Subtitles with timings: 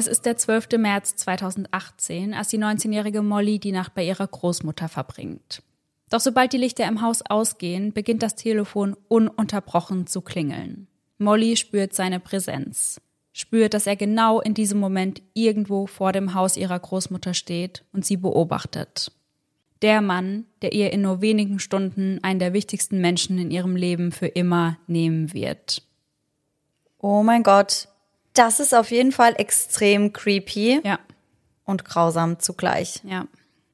[0.00, 0.78] Es ist der 12.
[0.78, 5.62] März 2018, als die 19-jährige Molly die Nacht bei ihrer Großmutter verbringt.
[6.08, 10.86] Doch sobald die Lichter im Haus ausgehen, beginnt das Telefon ununterbrochen zu klingeln.
[11.18, 13.02] Molly spürt seine Präsenz,
[13.34, 18.06] spürt, dass er genau in diesem Moment irgendwo vor dem Haus ihrer Großmutter steht und
[18.06, 19.12] sie beobachtet.
[19.82, 24.12] Der Mann, der ihr in nur wenigen Stunden einen der wichtigsten Menschen in ihrem Leben
[24.12, 25.82] für immer nehmen wird.
[26.96, 27.89] Oh mein Gott,
[28.34, 30.98] das ist auf jeden Fall extrem creepy Ja,
[31.64, 33.00] und grausam zugleich.
[33.04, 33.26] ja.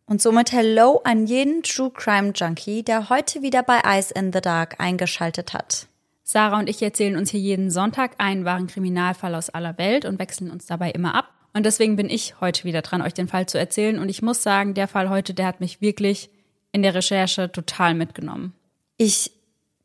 [0.08, 4.40] Und somit Hello an jeden True Crime Junkie, der heute wieder bei Eyes in the
[4.40, 5.88] Dark eingeschaltet hat.
[6.22, 10.20] Sarah und ich erzählen uns hier jeden Sonntag einen wahren Kriminalfall aus aller Welt und
[10.20, 11.30] wechseln uns dabei immer ab.
[11.54, 13.98] Und deswegen bin ich heute wieder dran, euch den Fall zu erzählen.
[13.98, 16.30] Und ich muss sagen, der Fall heute, der hat mich wirklich
[16.70, 18.52] in der Recherche total mitgenommen.
[18.98, 19.32] Ich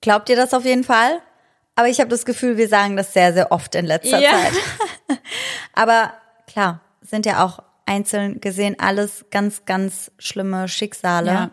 [0.02, 1.20] glaub dir das auf jeden Fall,
[1.82, 4.30] aber ich habe das Gefühl, wir sagen das sehr, sehr oft in letzter Ja.
[4.30, 5.20] Zeit.
[5.74, 6.14] aber
[6.46, 11.32] klar, sind ja auch einzeln gesehen alles ganz, ganz schlimme Schicksale.
[11.32, 11.52] Ja.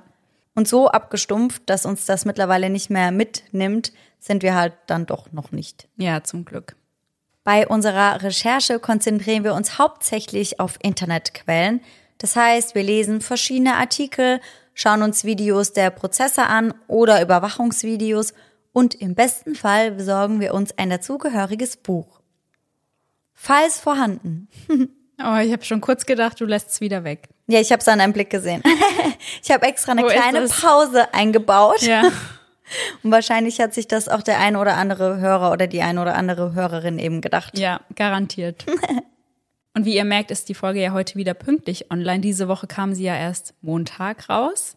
[0.55, 5.33] Und so abgestumpft, dass uns das mittlerweile nicht mehr mitnimmt, sind wir halt dann doch
[5.33, 5.89] noch nicht.
[5.97, 6.77] Ja, zum Glück.
[7.43, 11.81] Bei unserer Recherche konzentrieren wir uns hauptsächlich auf Internetquellen.
[12.19, 14.41] Das heißt, wir lesen verschiedene Artikel,
[14.75, 18.35] schauen uns Videos der Prozesse an oder Überwachungsvideos
[18.73, 22.21] und im besten Fall besorgen wir uns ein dazugehöriges Buch.
[23.35, 24.49] Falls vorhanden.
[25.21, 27.29] Oh, ich habe schon kurz gedacht, du lässt es wieder weg.
[27.49, 28.63] Ja, ich habe es an einem Blick gesehen.
[29.43, 30.47] ich habe extra eine Wo ist kleine?
[30.47, 31.83] Pause eingebaut.
[31.83, 32.03] Ja.
[33.03, 36.15] Und wahrscheinlich hat sich das auch der ein oder andere Hörer oder die ein oder
[36.15, 37.59] andere Hörerin eben gedacht.
[37.59, 38.65] Ja, garantiert.
[39.75, 42.21] Und wie ihr merkt, ist die Folge ja heute wieder pünktlich online.
[42.21, 44.77] Diese Woche kam sie ja erst Montag raus.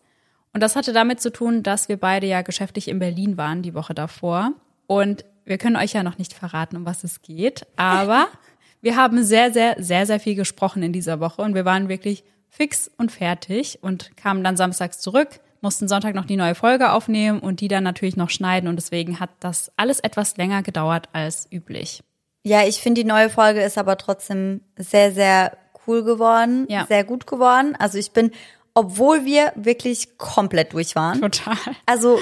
[0.54, 3.74] Und das hatte damit zu tun, dass wir beide ja geschäftlich in Berlin waren die
[3.74, 4.52] Woche davor.
[4.88, 7.66] Und wir können euch ja noch nicht verraten, um was es geht.
[7.78, 8.28] Aber
[8.82, 11.42] wir haben sehr, sehr, sehr, sehr viel gesprochen in dieser Woche.
[11.42, 16.26] Und wir waren wirklich fix und fertig und kamen dann samstags zurück, mussten Sonntag noch
[16.26, 18.68] die neue Folge aufnehmen und die dann natürlich noch schneiden.
[18.68, 22.04] Und deswegen hat das alles etwas länger gedauert als üblich.
[22.44, 25.56] Ja, ich finde, die neue Folge ist aber trotzdem sehr, sehr
[25.88, 26.86] cool geworden, Ja.
[26.88, 27.76] sehr gut geworden.
[27.78, 28.32] Also ich bin,
[28.74, 31.22] obwohl wir wirklich komplett durch waren.
[31.22, 31.58] Total.
[31.86, 32.20] Also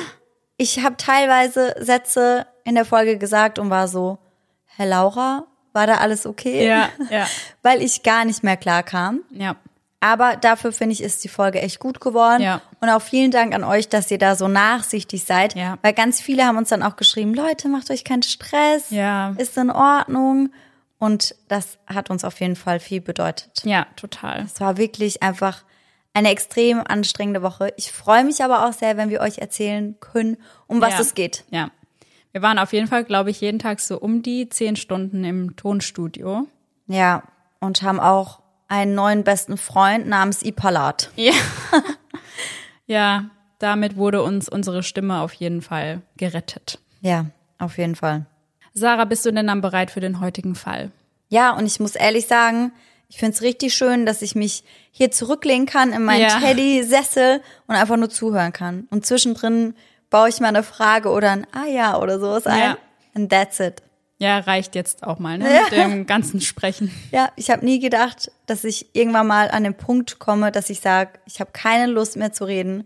[0.58, 4.18] ich habe teilweise Sätze in der Folge gesagt und war so,
[4.66, 6.68] Herr Laura, war da alles okay?
[6.68, 7.28] Ja, ja.
[7.62, 9.22] Weil ich gar nicht mehr klar kam.
[9.32, 9.56] Ja,
[10.02, 12.42] Aber dafür finde ich, ist die Folge echt gut geworden.
[12.42, 12.62] Ja.
[12.82, 15.56] Und auch vielen Dank an euch, dass ihr da so nachsichtig seid.
[15.56, 15.78] Ja.
[15.82, 18.90] Weil ganz viele haben uns dann auch geschrieben, Leute, macht euch keinen Stress.
[18.90, 19.34] Ja.
[19.38, 20.50] Ist in Ordnung.
[20.98, 23.52] Und das hat uns auf jeden Fall viel bedeutet.
[23.64, 24.42] ja, total.
[24.44, 25.64] Es war wirklich einfach
[26.20, 27.74] eine extrem anstrengende Woche.
[27.78, 30.38] Ich freue mich aber auch sehr, wenn wir euch erzählen können,
[30.68, 31.00] um was ja.
[31.00, 31.46] es geht.
[31.50, 31.72] Ja.
[32.32, 35.56] Wir waren auf jeden Fall, glaube ich, jeden Tag so um die zehn Stunden im
[35.56, 36.46] Tonstudio.
[36.88, 37.24] Ja.
[37.60, 41.12] Und haben auch einen neuen besten Freund namens Ipalat.
[41.16, 41.34] Ja.
[42.86, 46.80] ja, damit wurde uns unsere Stimme auf jeden Fall gerettet.
[47.02, 47.26] Ja,
[47.58, 48.26] auf jeden Fall.
[48.74, 50.92] Sarah, bist du denn dann bereit für den heutigen Fall?
[51.30, 52.72] Ja, und ich muss ehrlich sagen,
[53.10, 56.40] ich finde es richtig schön, dass ich mich hier zurücklehnen kann in meinen Ja.
[56.40, 58.88] Teddy-Sessel und einfach nur zuhören kann.
[58.92, 59.76] Und zwischendrin
[60.10, 62.60] baue ich mal eine Frage oder ein Ah ja oder sowas ein.
[62.60, 62.78] Ja.
[63.16, 63.82] And that's it.
[64.20, 65.62] Ja, reicht jetzt auch mal, ne?
[65.64, 66.92] Mit dem ganzen Sprechen.
[67.12, 70.82] Ja, ich habe nie gedacht, dass ich irgendwann mal an den Punkt komme, dass ich
[70.82, 72.86] sage, ich habe keine Lust mehr zu reden.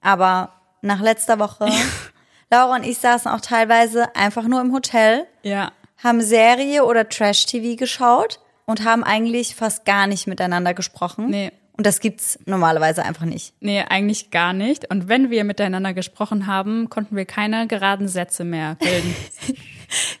[0.00, 1.68] Aber nach letzter Woche,
[2.50, 5.70] Laura und ich saßen auch teilweise einfach nur im Hotel, Ja.
[6.02, 11.28] haben Serie oder Trash-TV geschaut und haben eigentlich fast gar nicht miteinander gesprochen.
[11.28, 11.52] Nee.
[11.76, 13.54] Und das gibt's normalerweise einfach nicht.
[13.60, 14.90] Nee, eigentlich gar nicht.
[14.90, 19.14] Und wenn wir miteinander gesprochen haben, konnten wir keine geraden Sätze mehr bilden.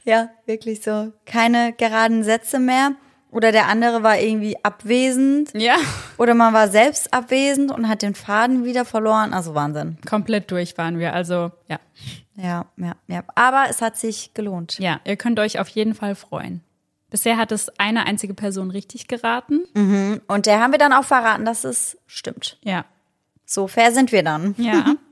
[0.04, 1.12] Ja, wirklich so.
[1.26, 2.96] Keine geraden Sätze mehr.
[3.30, 5.50] Oder der andere war irgendwie abwesend.
[5.54, 5.76] ja.
[6.18, 9.32] Oder man war selbst abwesend und hat den Faden wieder verloren.
[9.32, 9.98] Also Wahnsinn.
[10.08, 11.14] Komplett durch waren wir.
[11.14, 11.78] Also, ja.
[12.34, 13.22] Ja, ja, ja.
[13.36, 14.78] Aber es hat sich gelohnt.
[14.80, 16.64] Ja, ihr könnt euch auf jeden Fall freuen.
[17.10, 19.64] Bisher hat es eine einzige Person richtig geraten.
[20.28, 22.58] Und der haben wir dann auch verraten, dass es stimmt.
[22.62, 22.84] Ja.
[23.44, 24.54] So fair sind wir dann.
[24.58, 24.94] Ja.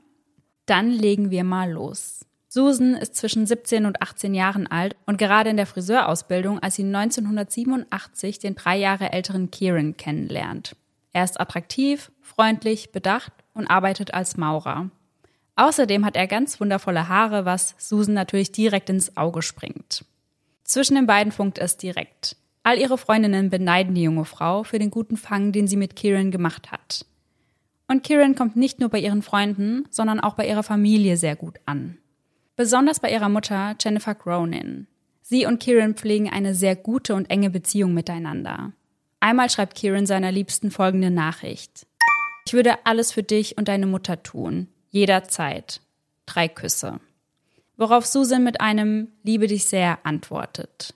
[0.67, 2.27] Dann legen wir mal los.
[2.47, 6.85] Susan ist zwischen 17 und 18 Jahren alt und gerade in der Friseurausbildung, als sie
[6.85, 10.77] 1987 den drei Jahre älteren Kieran kennenlernt.
[11.12, 14.91] Er ist attraktiv, freundlich, bedacht und arbeitet als Maurer.
[15.56, 20.05] Außerdem hat er ganz wundervolle Haare, was Susan natürlich direkt ins Auge springt.
[20.69, 22.37] Zwischen den beiden funkt es direkt.
[22.62, 26.31] All ihre Freundinnen beneiden die junge Frau für den guten Fang, den sie mit Kieran
[26.31, 27.06] gemacht hat.
[27.88, 31.59] Und Kieran kommt nicht nur bei ihren Freunden, sondern auch bei ihrer Familie sehr gut
[31.65, 31.97] an.
[32.55, 34.87] Besonders bei ihrer Mutter Jennifer Cronin.
[35.23, 38.73] Sie und Kieran pflegen eine sehr gute und enge Beziehung miteinander.
[39.21, 41.87] Einmal schreibt Kieran seiner Liebsten folgende Nachricht.
[42.47, 44.69] Ich würde alles für dich und deine Mutter tun.
[44.91, 45.81] Jederzeit.
[46.26, 47.00] Drei Küsse.
[47.79, 50.95] Worauf Susan mit einem Liebe dich sehr antwortet.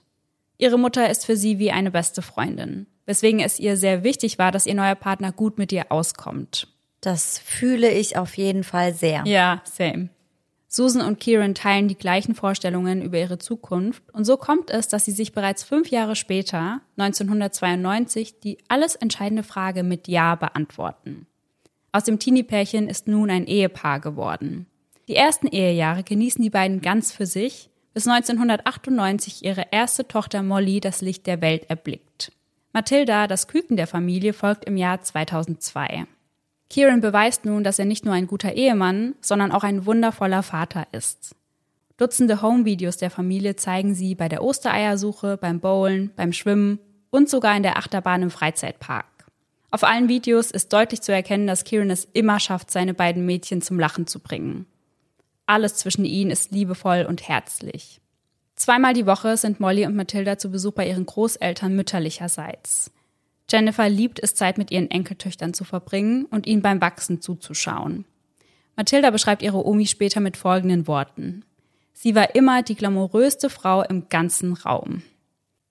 [0.57, 4.51] Ihre Mutter ist für sie wie eine beste Freundin, weswegen es ihr sehr wichtig war,
[4.51, 6.67] dass ihr neuer Partner gut mit ihr auskommt.
[6.99, 9.23] Das fühle ich auf jeden Fall sehr.
[9.25, 10.09] Ja, same.
[10.67, 15.05] Susan und Kieran teilen die gleichen Vorstellungen über ihre Zukunft und so kommt es, dass
[15.05, 21.27] sie sich bereits fünf Jahre später, 1992, die alles entscheidende Frage mit Ja beantworten.
[21.93, 24.65] Aus dem Teenie-Pärchen ist nun ein Ehepaar geworden.
[25.07, 30.79] Die ersten Ehejahre genießen die beiden ganz für sich, bis 1998 ihre erste Tochter Molly
[30.79, 32.31] das Licht der Welt erblickt.
[32.71, 36.05] Mathilda, das Küken der Familie, folgt im Jahr 2002.
[36.69, 40.87] Kieran beweist nun, dass er nicht nur ein guter Ehemann, sondern auch ein wundervoller Vater
[40.91, 41.35] ist.
[41.97, 46.79] Dutzende Homevideos der Familie zeigen sie bei der Ostereiersuche, beim Bowlen, beim Schwimmen
[47.11, 49.05] und sogar in der Achterbahn im Freizeitpark.
[49.69, 53.61] Auf allen Videos ist deutlich zu erkennen, dass Kieran es immer schafft, seine beiden Mädchen
[53.61, 54.65] zum Lachen zu bringen.
[55.45, 57.99] Alles zwischen ihnen ist liebevoll und herzlich.
[58.55, 62.91] Zweimal die Woche sind Molly und Mathilda zu Besuch bei ihren Großeltern mütterlicherseits.
[63.51, 68.05] Jennifer liebt es, Zeit mit ihren Enkeltöchtern zu verbringen und ihnen beim Wachsen zuzuschauen.
[68.75, 71.43] Mathilda beschreibt ihre Omi später mit folgenden Worten.
[71.93, 75.03] Sie war immer die glamouröste Frau im ganzen Raum.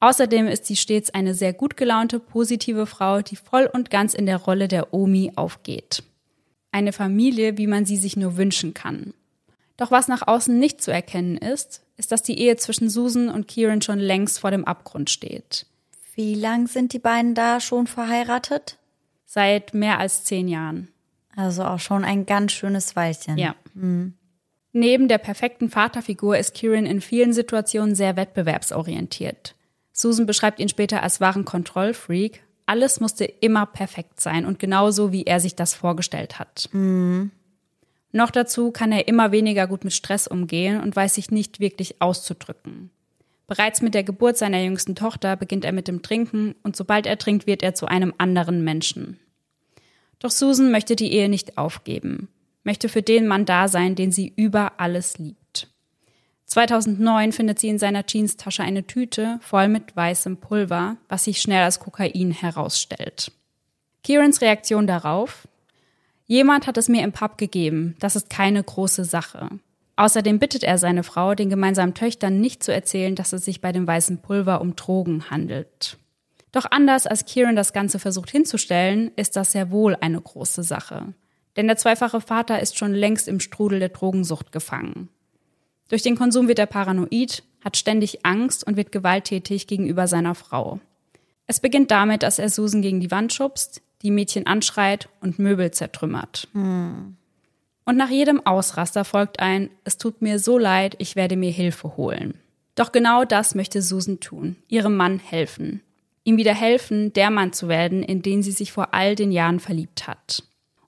[0.00, 4.26] Außerdem ist sie stets eine sehr gut gelaunte, positive Frau, die voll und ganz in
[4.26, 6.02] der Rolle der Omi aufgeht.
[6.72, 9.14] Eine Familie, wie man sie sich nur wünschen kann.
[9.76, 13.48] Doch was nach außen nicht zu erkennen ist, ist, dass die Ehe zwischen Susan und
[13.48, 15.66] Kieran schon längst vor dem Abgrund steht.
[16.14, 18.78] Wie lang sind die beiden da schon verheiratet?
[19.24, 20.88] Seit mehr als zehn Jahren.
[21.34, 23.38] Also auch schon ein ganz schönes Weilchen.
[23.38, 23.54] Ja.
[23.74, 24.14] Mhm.
[24.72, 29.54] Neben der perfekten Vaterfigur ist Kieran in vielen Situationen sehr wettbewerbsorientiert.
[29.92, 32.42] Susan beschreibt ihn später als wahren Kontrollfreak.
[32.64, 36.68] Alles musste immer perfekt sein und genauso, wie er sich das vorgestellt hat.
[36.72, 37.30] Mhm.
[38.12, 42.00] Noch dazu kann er immer weniger gut mit Stress umgehen und weiß sich nicht wirklich
[42.00, 42.90] auszudrücken.
[43.46, 47.18] Bereits mit der Geburt seiner jüngsten Tochter beginnt er mit dem Trinken und sobald er
[47.18, 49.18] trinkt, wird er zu einem anderen Menschen.
[50.18, 52.28] Doch Susan möchte die Ehe nicht aufgeben,
[52.64, 55.68] möchte für den Mann da sein, den sie über alles liebt.
[56.46, 61.64] 2009 findet sie in seiner Jeanstasche eine Tüte voll mit weißem Pulver, was sich schnell
[61.64, 63.32] als Kokain herausstellt.
[64.04, 65.48] Kierans Reaktion darauf?
[66.32, 69.50] Jemand hat es mir im Pub gegeben, das ist keine große Sache.
[69.96, 73.70] Außerdem bittet er seine Frau, den gemeinsamen Töchtern nicht zu erzählen, dass es sich bei
[73.70, 75.98] dem weißen Pulver um Drogen handelt.
[76.50, 81.12] Doch anders als Kieran das Ganze versucht hinzustellen, ist das sehr wohl eine große Sache.
[81.56, 85.10] Denn der zweifache Vater ist schon längst im Strudel der Drogensucht gefangen.
[85.90, 90.80] Durch den Konsum wird er paranoid, hat ständig Angst und wird gewalttätig gegenüber seiner Frau.
[91.46, 95.70] Es beginnt damit, dass er Susan gegen die Wand schubst, die Mädchen anschreit und Möbel
[95.70, 96.48] zertrümmert.
[96.52, 97.16] Hm.
[97.84, 101.96] Und nach jedem Ausraster folgt ein, es tut mir so leid, ich werde mir Hilfe
[101.96, 102.34] holen.
[102.74, 105.82] Doch genau das möchte Susan tun, ihrem Mann helfen.
[106.24, 109.60] Ihm wieder helfen, der Mann zu werden, in den sie sich vor all den Jahren
[109.60, 110.44] verliebt hat.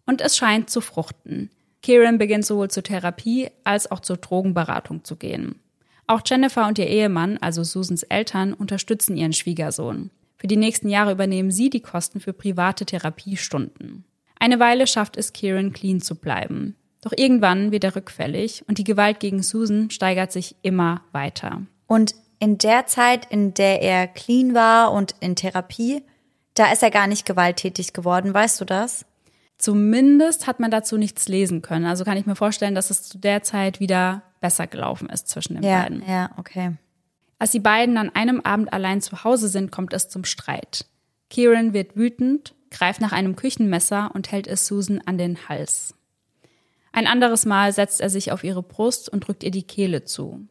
[0.07, 1.51] Und es scheint zu fruchten.
[1.83, 5.61] Kieran beginnt sowohl zur Therapie als auch zur Drogenberatung zu gehen.
[6.07, 10.11] Auch Jennifer und ihr Ehemann, also Susans Eltern, unterstützen ihren Schwiegersohn.
[10.45, 14.05] Für die nächsten Jahre übernehmen sie die Kosten für private Therapiestunden.
[14.39, 16.77] Eine Weile schafft es Kieran, clean zu bleiben.
[17.01, 21.63] Doch irgendwann wird er rückfällig und die Gewalt gegen Susan steigert sich immer weiter.
[21.87, 26.03] Und in der Zeit, in der er clean war und in Therapie,
[26.53, 29.07] da ist er gar nicht gewalttätig geworden, weißt du das?
[29.57, 31.87] Zumindest hat man dazu nichts lesen können.
[31.87, 35.55] Also kann ich mir vorstellen, dass es zu der Zeit wieder besser gelaufen ist zwischen
[35.55, 36.03] den ja, beiden.
[36.07, 36.73] Ja, okay.
[37.39, 40.87] Als die beiden an einem Abend allein zu Hause sind, kommt es zum Streit.
[41.31, 45.95] Kieran wird wütend, greift nach einem Küchenmesser und hält es Susan an den Hals.
[46.93, 50.47] Ein anderes Mal setzt er sich auf ihre Brust und drückt ihr die Kehle zu.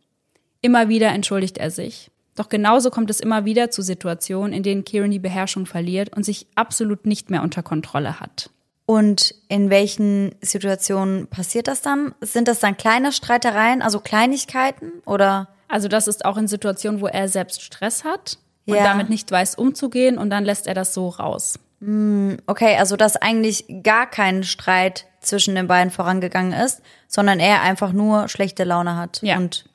[0.62, 2.12] Immer wieder entschuldigt er sich.
[2.36, 6.24] Doch genauso kommt es immer wieder zu Situationen, in denen Kieran die Beherrschung verliert und
[6.24, 8.50] sich absolut nicht mehr unter Kontrolle hat.
[8.86, 12.14] Und in welchen Situationen passiert das dann?
[12.22, 15.53] Sind das dann kleine Streitereien, also Kleinigkeiten oder?
[15.74, 18.38] Also das ist auch in Situationen, wo er selbst Stress hat
[18.68, 18.84] und ja.
[18.84, 21.58] damit nicht weiß umzugehen und dann lässt er das so raus.
[21.80, 27.64] Hm, okay, also dass eigentlich gar kein Streit zwischen den beiden vorangegangen ist, sondern er
[27.64, 29.24] einfach nur schlechte Laune hat.
[29.24, 29.38] Ja.
[29.38, 29.68] Und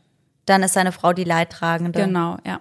[0.47, 2.01] dann ist seine Frau die Leidtragende.
[2.05, 2.61] Genau, ja.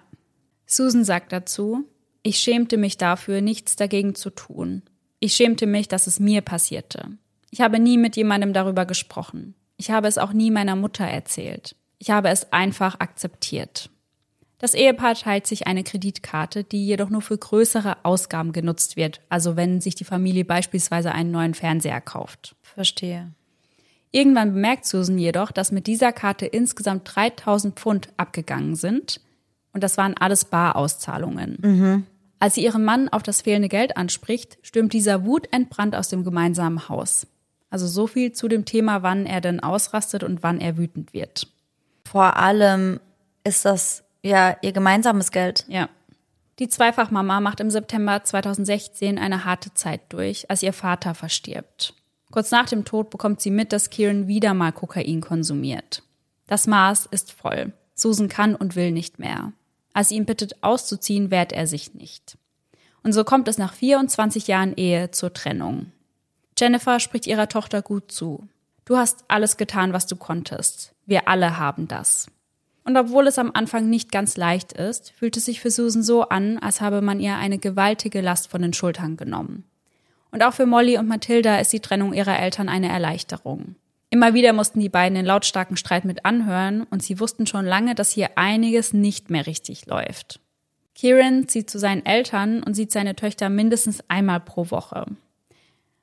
[0.65, 1.83] Susan sagt dazu,
[2.23, 4.81] ich schämte mich dafür, nichts dagegen zu tun.
[5.19, 7.09] Ich schämte mich, dass es mir passierte.
[7.51, 9.53] Ich habe nie mit jemandem darüber gesprochen.
[9.77, 11.75] Ich habe es auch nie meiner Mutter erzählt.
[11.99, 13.89] Ich habe es einfach akzeptiert.
[14.59, 19.55] Das Ehepaar teilt sich eine Kreditkarte, die jedoch nur für größere Ausgaben genutzt wird, also
[19.55, 22.55] wenn sich die Familie beispielsweise einen neuen Fernseher kauft.
[22.63, 23.31] Verstehe.
[24.11, 29.21] Irgendwann bemerkt Susan jedoch, dass mit dieser Karte insgesamt 3000 Pfund abgegangen sind
[29.73, 31.57] und das waren alles Barauszahlungen.
[31.61, 32.05] Mhm.
[32.39, 36.89] Als sie ihren Mann auf das fehlende Geld anspricht, stürmt dieser wutentbrannt aus dem gemeinsamen
[36.89, 37.27] Haus.
[37.69, 41.47] Also so viel zu dem Thema, wann er denn ausrastet und wann er wütend wird.
[42.11, 42.99] Vor allem
[43.43, 45.65] ist das ja ihr gemeinsames Geld.
[45.67, 45.89] Ja.
[46.59, 51.93] Die Zweifachmama macht im September 2016 eine harte Zeit durch, als ihr Vater verstirbt.
[52.31, 56.01] Kurz nach dem Tod bekommt sie mit, dass Kieran wieder mal Kokain konsumiert.
[56.47, 57.73] Das Maß ist voll.
[57.93, 59.51] Susan kann und will nicht mehr.
[59.93, 62.37] Als sie ihn bittet, auszuziehen, wehrt er sich nicht.
[63.03, 65.91] Und so kommt es nach 24 Jahren Ehe zur Trennung.
[66.57, 68.47] Jennifer spricht ihrer Tochter gut zu.
[68.87, 70.95] Du hast alles getan, was du konntest.
[71.05, 72.27] Wir alle haben das.
[72.85, 76.29] Und obwohl es am Anfang nicht ganz leicht ist, fühlt es sich für Susan so
[76.29, 79.65] an, als habe man ihr eine gewaltige Last von den Schultern genommen.
[80.31, 83.75] Und auch für Molly und Mathilda ist die Trennung ihrer Eltern eine Erleichterung.
[84.09, 87.93] Immer wieder mussten die beiden den lautstarken Streit mit anhören und sie wussten schon lange,
[87.93, 90.39] dass hier einiges nicht mehr richtig läuft.
[90.95, 95.07] Kieran zieht zu seinen Eltern und sieht seine Töchter mindestens einmal pro Woche.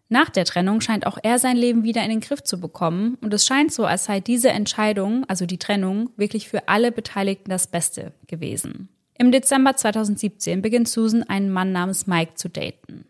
[0.08, 3.32] Nach der Trennung scheint auch er sein Leben wieder in den Griff zu bekommen und
[3.32, 7.66] es scheint so, als sei diese Entscheidung, also die Trennung, wirklich für alle Beteiligten das
[7.66, 8.88] Beste gewesen.
[9.16, 13.06] Im Dezember 2017 beginnt Susan einen Mann namens Mike zu daten.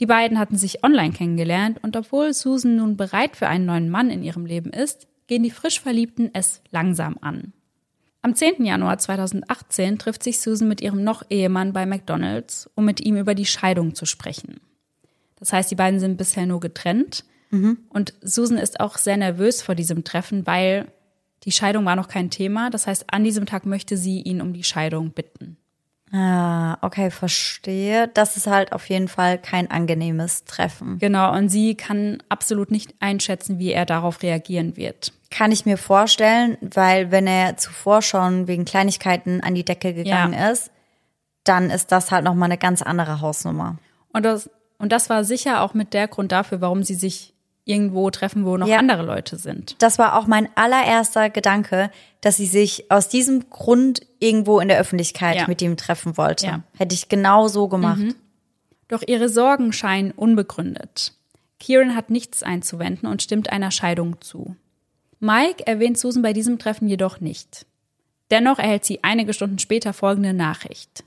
[0.00, 4.10] Die beiden hatten sich online kennengelernt und obwohl Susan nun bereit für einen neuen Mann
[4.10, 7.52] in ihrem Leben ist, gehen die frisch Verliebten es langsam an.
[8.22, 8.64] Am 10.
[8.64, 13.34] Januar 2018 trifft sich Susan mit ihrem noch Ehemann bei McDonald's, um mit ihm über
[13.34, 14.60] die Scheidung zu sprechen.
[15.40, 17.24] Das heißt, die beiden sind bisher nur getrennt.
[17.50, 17.78] Mhm.
[17.88, 20.86] Und Susan ist auch sehr nervös vor diesem Treffen, weil
[21.44, 22.70] die Scheidung war noch kein Thema.
[22.70, 25.56] Das heißt, an diesem Tag möchte sie ihn um die Scheidung bitten.
[26.12, 28.08] Ah, okay, verstehe.
[28.08, 30.98] Das ist halt auf jeden Fall kein angenehmes Treffen.
[30.98, 35.12] Genau, und sie kann absolut nicht einschätzen, wie er darauf reagieren wird.
[35.30, 40.34] Kann ich mir vorstellen, weil wenn er zuvor schon wegen Kleinigkeiten an die Decke gegangen
[40.34, 40.50] ja.
[40.50, 40.72] ist,
[41.44, 43.78] dann ist das halt nochmal eine ganz andere Hausnummer.
[44.12, 44.50] Und das,
[44.80, 47.34] und das war sicher auch mit der Grund dafür, warum sie sich
[47.66, 48.78] irgendwo treffen, wo noch ja.
[48.78, 49.76] andere Leute sind.
[49.78, 51.90] Das war auch mein allererster Gedanke,
[52.22, 55.46] dass sie sich aus diesem Grund irgendwo in der Öffentlichkeit ja.
[55.46, 56.46] mit ihm treffen wollte.
[56.46, 56.62] Ja.
[56.76, 57.98] Hätte ich genau so gemacht.
[57.98, 58.14] Mhm.
[58.88, 61.12] Doch ihre Sorgen scheinen unbegründet.
[61.60, 64.56] Kieran hat nichts einzuwenden und stimmt einer Scheidung zu.
[65.20, 67.66] Mike erwähnt Susan bei diesem Treffen jedoch nicht.
[68.30, 71.04] Dennoch erhält sie einige Stunden später folgende Nachricht.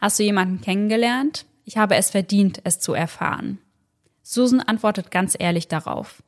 [0.00, 1.44] Hast du jemanden kennengelernt?
[1.64, 3.58] Ich habe es verdient, es zu erfahren.
[4.22, 6.22] Susan antwortet ganz ehrlich darauf.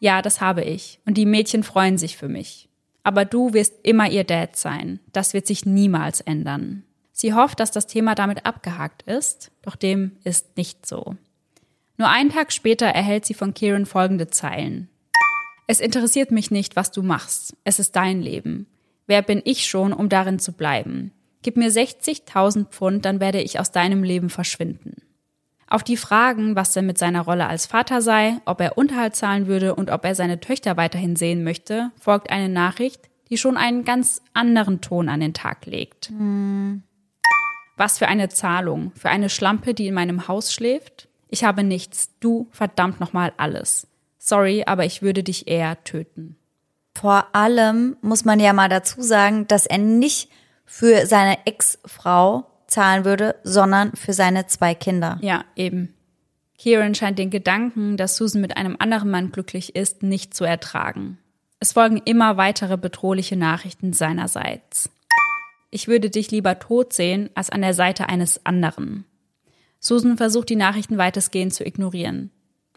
[0.00, 1.00] Ja, das habe ich.
[1.06, 2.68] Und die Mädchen freuen sich für mich.
[3.04, 5.00] Aber du wirst immer ihr Dad sein.
[5.12, 6.84] Das wird sich niemals ändern.
[7.12, 11.16] Sie hofft, dass das Thema damit abgehakt ist, doch dem ist nicht so.
[11.98, 14.88] Nur einen Tag später erhält sie von Kieran folgende Zeilen.
[15.66, 17.56] Es interessiert mich nicht, was du machst.
[17.64, 18.66] Es ist dein Leben.
[19.06, 21.12] Wer bin ich schon, um darin zu bleiben?
[21.42, 25.02] Gib mir 60.000 Pfund, dann werde ich aus deinem Leben verschwinden.
[25.68, 29.46] Auf die Fragen, was denn mit seiner Rolle als Vater sei, ob er Unterhalt zahlen
[29.46, 33.84] würde und ob er seine Töchter weiterhin sehen möchte, folgt eine Nachricht, die schon einen
[33.84, 36.08] ganz anderen Ton an den Tag legt.
[36.08, 36.82] Hm.
[37.78, 41.08] Was für eine Zahlung, für eine Schlampe, die in meinem Haus schläft?
[41.30, 43.86] Ich habe nichts, du verdammt nochmal alles.
[44.18, 46.36] Sorry, aber ich würde dich eher töten.
[46.94, 50.28] Vor allem muss man ja mal dazu sagen, dass er nicht
[50.64, 55.18] für seine Ex-Frau zahlen würde, sondern für seine zwei Kinder.
[55.20, 55.94] Ja, eben.
[56.58, 61.18] Kieran scheint den Gedanken, dass Susan mit einem anderen Mann glücklich ist, nicht zu ertragen.
[61.58, 64.90] Es folgen immer weitere bedrohliche Nachrichten seinerseits.
[65.70, 69.04] Ich würde dich lieber tot sehen, als an der Seite eines anderen.
[69.80, 72.30] Susan versucht die Nachrichten weitestgehend zu ignorieren.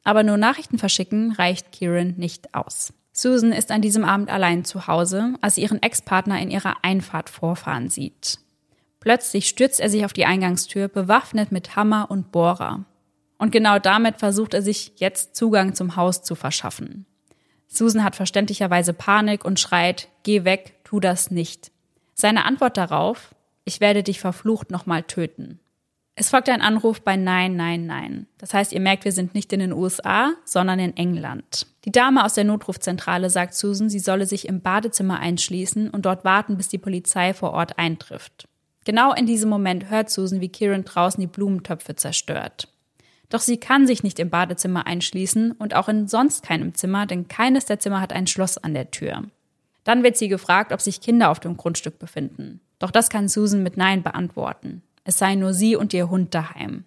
[0.03, 2.93] Aber nur Nachrichten verschicken reicht Kieran nicht aus.
[3.17, 7.29] Susan ist an diesem Abend allein zu Hause, als sie ihren Ex-Partner in ihrer Einfahrt
[7.29, 8.39] vorfahren sieht.
[8.99, 12.83] Plötzlich stürzt er sich auf die Eingangstür, bewaffnet mit Hammer und Bohrer.
[13.37, 17.05] Und genau damit versucht er sich jetzt Zugang zum Haus zu verschaffen.
[17.67, 21.71] Susan hat verständlicherweise Panik und schreit, geh weg, tu das nicht.
[22.15, 25.61] Seine Antwort darauf, ich werde dich verflucht nochmal töten.
[26.17, 28.27] Es folgt ein Anruf bei Nein, Nein, Nein.
[28.37, 31.67] Das heißt, ihr merkt, wir sind nicht in den USA, sondern in England.
[31.83, 36.23] Die Dame aus der Notrufzentrale sagt Susan, sie solle sich im Badezimmer einschließen und dort
[36.23, 38.47] warten, bis die Polizei vor Ort eintrifft.
[38.85, 42.69] Genau in diesem Moment hört Susan, wie Kieran draußen die Blumentöpfe zerstört.
[43.29, 47.27] Doch sie kann sich nicht im Badezimmer einschließen und auch in sonst keinem Zimmer, denn
[47.27, 49.23] keines der Zimmer hat ein Schloss an der Tür.
[49.83, 52.61] Dann wird sie gefragt, ob sich Kinder auf dem Grundstück befinden.
[52.79, 54.81] Doch das kann Susan mit Nein beantworten.
[55.05, 56.83] Es sei nur sie und ihr Hund daheim.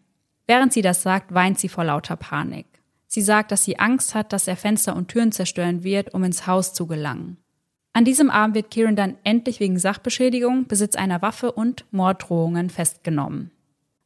[0.47, 2.67] Während sie das sagt, weint sie vor lauter Panik.
[3.07, 6.47] Sie sagt, dass sie Angst hat, dass er Fenster und Türen zerstören wird, um ins
[6.47, 7.39] Haus zu gelangen.
[7.95, 13.51] An diesem Abend wird Kieran dann endlich wegen Sachbeschädigung, Besitz einer Waffe und Morddrohungen festgenommen.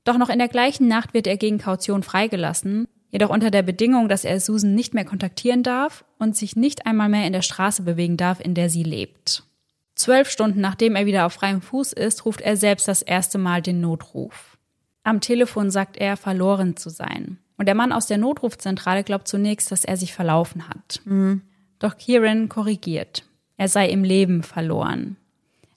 [0.04, 4.09] Doch noch in der gleichen Nacht wird er gegen Kaution freigelassen, jedoch unter der Bedingung,
[4.09, 7.83] dass er Susan nicht mehr kontaktieren darf und sich nicht einmal mehr in der Straße
[7.83, 9.45] bewegen darf, in der sie lebt.
[9.94, 13.62] Zwölf Stunden nachdem er wieder auf freiem Fuß ist, ruft er selbst das erste Mal
[13.62, 14.56] den Notruf.
[15.04, 17.38] Am Telefon sagt er, verloren zu sein.
[17.58, 21.00] Und der Mann aus der Notrufzentrale glaubt zunächst, dass er sich verlaufen hat.
[21.04, 21.42] Mhm.
[21.78, 23.25] Doch Kieran korrigiert.
[23.56, 25.16] Er sei im Leben verloren.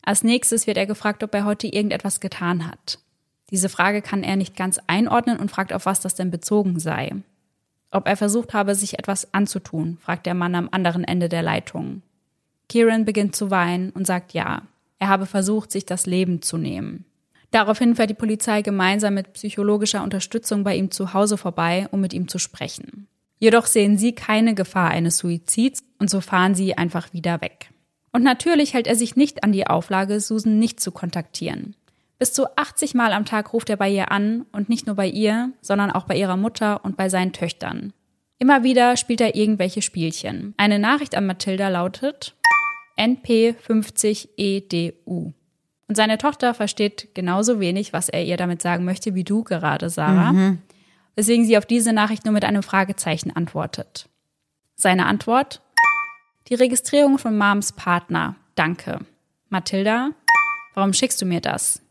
[0.03, 2.99] Als nächstes wird er gefragt, ob er heute irgendetwas getan hat.
[3.49, 7.11] Diese Frage kann er nicht ganz einordnen und fragt, auf was das denn bezogen sei.
[7.91, 12.01] Ob er versucht habe, sich etwas anzutun, fragt der Mann am anderen Ende der Leitung.
[12.69, 14.63] Kieran beginnt zu weinen und sagt ja.
[14.99, 17.05] Er habe versucht, sich das Leben zu nehmen.
[17.51, 22.13] Daraufhin fährt die Polizei gemeinsam mit psychologischer Unterstützung bei ihm zu Hause vorbei, um mit
[22.13, 23.07] ihm zu sprechen.
[23.39, 27.69] Jedoch sehen sie keine Gefahr eines Suizids und so fahren sie einfach wieder weg.
[28.11, 31.75] Und natürlich hält er sich nicht an die Auflage, Susan nicht zu kontaktieren.
[32.17, 35.07] Bis zu 80 Mal am Tag ruft er bei ihr an und nicht nur bei
[35.07, 37.91] ihr, sondern auch bei ihrer Mutter und bei seinen Töchtern.
[38.39, 40.53] Immer wieder spielt er irgendwelche Spielchen.
[40.57, 42.35] Eine Nachricht an Mathilda lautet
[42.97, 45.33] NP50EDU.
[45.87, 49.89] Und seine Tochter versteht genauso wenig, was er ihr damit sagen möchte, wie du gerade,
[49.89, 50.33] Sarah.
[50.33, 50.59] Mhm.
[51.15, 54.09] Weswegen sie auf diese Nachricht nur mit einem Fragezeichen antwortet.
[54.75, 55.61] Seine Antwort?
[56.47, 58.35] Die Registrierung von Moms Partner.
[58.55, 58.99] Danke.
[59.49, 60.11] Mathilda?
[60.73, 61.81] Warum schickst du mir das?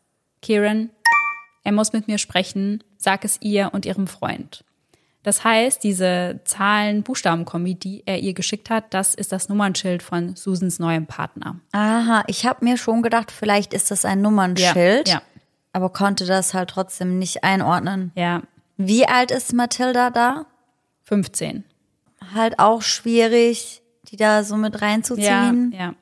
[0.43, 0.91] Kieran?
[1.63, 2.85] Er muss mit mir sprechen.
[2.99, 4.65] Sag es ihr und ihrem Freund.
[5.25, 10.79] Das heißt, diese Zahlen-Buchstaben-Kombi, die er ihr geschickt hat, das ist das Nummernschild von Susans
[10.79, 11.57] neuem Partner.
[11.73, 15.23] Aha, ich habe mir schon gedacht, vielleicht ist das ein Nummernschild, ja, ja.
[15.73, 18.13] aber konnte das halt trotzdem nicht einordnen.
[18.15, 18.43] Ja.
[18.77, 20.45] Wie alt ist Mathilda da?
[21.05, 21.65] 15.
[22.35, 25.73] Halt auch schwierig, die da so mit reinzuziehen.
[25.73, 25.95] Ja, ja.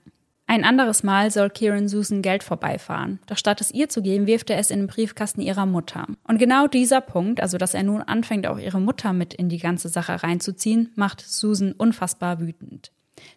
[0.52, 3.20] Ein anderes Mal soll Kieran Susan Geld vorbeifahren.
[3.26, 6.06] Doch statt es ihr zu geben, wirft er es in den Briefkasten ihrer Mutter.
[6.28, 9.56] Und genau dieser Punkt, also dass er nun anfängt, auch ihre Mutter mit in die
[9.56, 12.92] ganze Sache reinzuziehen, macht Susan unfassbar wütend.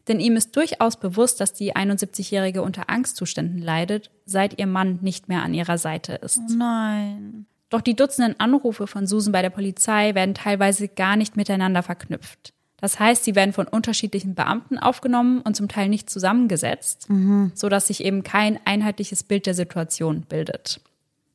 [0.09, 5.29] Denn ihm ist durchaus bewusst, dass die 71-Jährige unter Angstzuständen leidet, seit ihr Mann nicht
[5.29, 6.41] mehr an ihrer Seite ist.
[6.49, 7.45] Oh nein.
[7.69, 12.54] Doch die Dutzenden Anrufe von Susan bei der Polizei werden teilweise gar nicht miteinander verknüpft.
[12.81, 17.51] Das heißt, sie werden von unterschiedlichen Beamten aufgenommen und zum Teil nicht zusammengesetzt, mhm.
[17.55, 20.81] sodass sich eben kein einheitliches Bild der Situation bildet.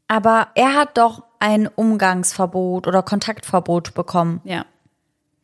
[0.06, 4.40] Aber er hat doch ein Umgangsverbot oder Kontaktverbot bekommen.
[4.44, 4.66] Ja.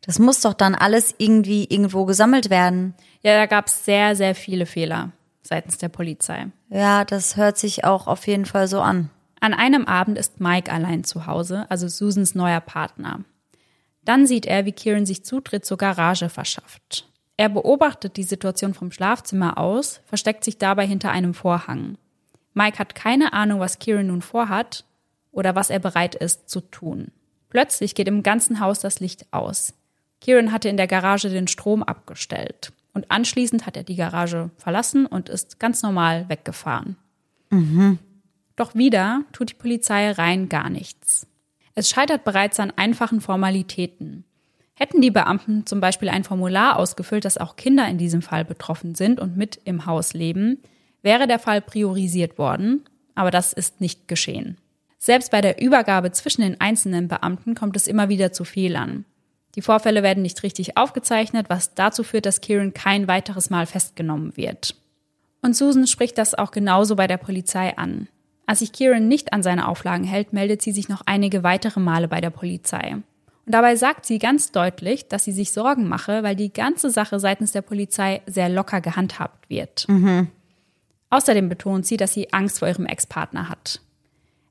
[0.01, 2.93] Das muss doch dann alles irgendwie irgendwo gesammelt werden.
[3.23, 6.47] Ja, da gab es sehr, sehr viele Fehler seitens der Polizei.
[6.69, 9.09] Ja, das hört sich auch auf jeden Fall so an.
[9.39, 13.21] An einem Abend ist Mike allein zu Hause, also Susans neuer Partner.
[14.07, 17.09] Dann sieht er, wie Kieran sich Zutritt zur Garage verschafft.
[17.35, 21.97] Er beobachtet die Situation vom Schlafzimmer aus, versteckt sich dabei hinter einem Vorhang.
[22.53, 24.85] Mike hat keine Ahnung, was Kieran nun vorhat
[25.33, 27.11] oder was er bereit ist zu tun.
[27.49, 29.73] Plötzlich geht im ganzen Haus das Licht aus.
[30.21, 35.05] Kieran hatte in der Garage den Strom abgestellt und anschließend hat er die Garage verlassen
[35.05, 36.95] und ist ganz normal weggefahren.
[37.49, 37.99] Mhm.
[38.55, 41.27] Doch wieder tut die Polizei rein gar nichts.
[41.77, 44.23] Es scheitert bereits an einfachen Formalitäten.
[44.73, 48.95] Hätten die Beamten zum Beispiel ein Formular ausgefüllt, dass auch Kinder in diesem Fall betroffen
[48.95, 50.57] sind und mit im Haus leben,
[51.03, 54.57] wäre der Fall priorisiert worden, aber das ist nicht geschehen.
[54.97, 59.05] Selbst bei der Übergabe zwischen den einzelnen Beamten kommt es immer wieder zu Fehlern.
[59.53, 64.35] Die Vorfälle werden nicht richtig aufgezeichnet, was dazu führt, dass Kieran kein weiteres Mal festgenommen
[64.35, 64.75] wird.
[65.43, 68.07] Und Susan spricht das auch genauso bei der Polizei an.
[68.47, 72.07] Als sich Kieran nicht an seine Auflagen hält, meldet sie sich noch einige weitere Male
[72.07, 72.93] bei der Polizei.
[72.93, 77.19] Und dabei sagt sie ganz deutlich, dass sie sich Sorgen mache, weil die ganze Sache
[77.19, 79.85] seitens der Polizei sehr locker gehandhabt wird.
[79.89, 80.29] Mhm.
[81.09, 83.81] Außerdem betont sie, dass sie Angst vor ihrem Ex-Partner hat.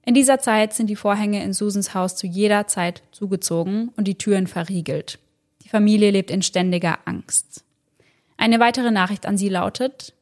[0.05, 4.17] In dieser Zeit sind die Vorhänge in Susans Haus zu jeder Zeit zugezogen und die
[4.17, 5.19] Türen verriegelt.
[5.65, 7.65] Die Familie lebt in ständiger Angst.
[8.37, 10.13] Eine weitere Nachricht an sie lautet,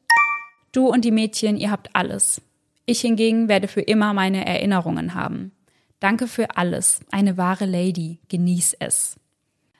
[0.71, 2.41] Du und die Mädchen, ihr habt alles.
[2.85, 5.51] Ich hingegen werde für immer meine Erinnerungen haben.
[5.99, 6.99] Danke für alles.
[7.11, 8.19] Eine wahre Lady.
[8.29, 9.15] Genieß es.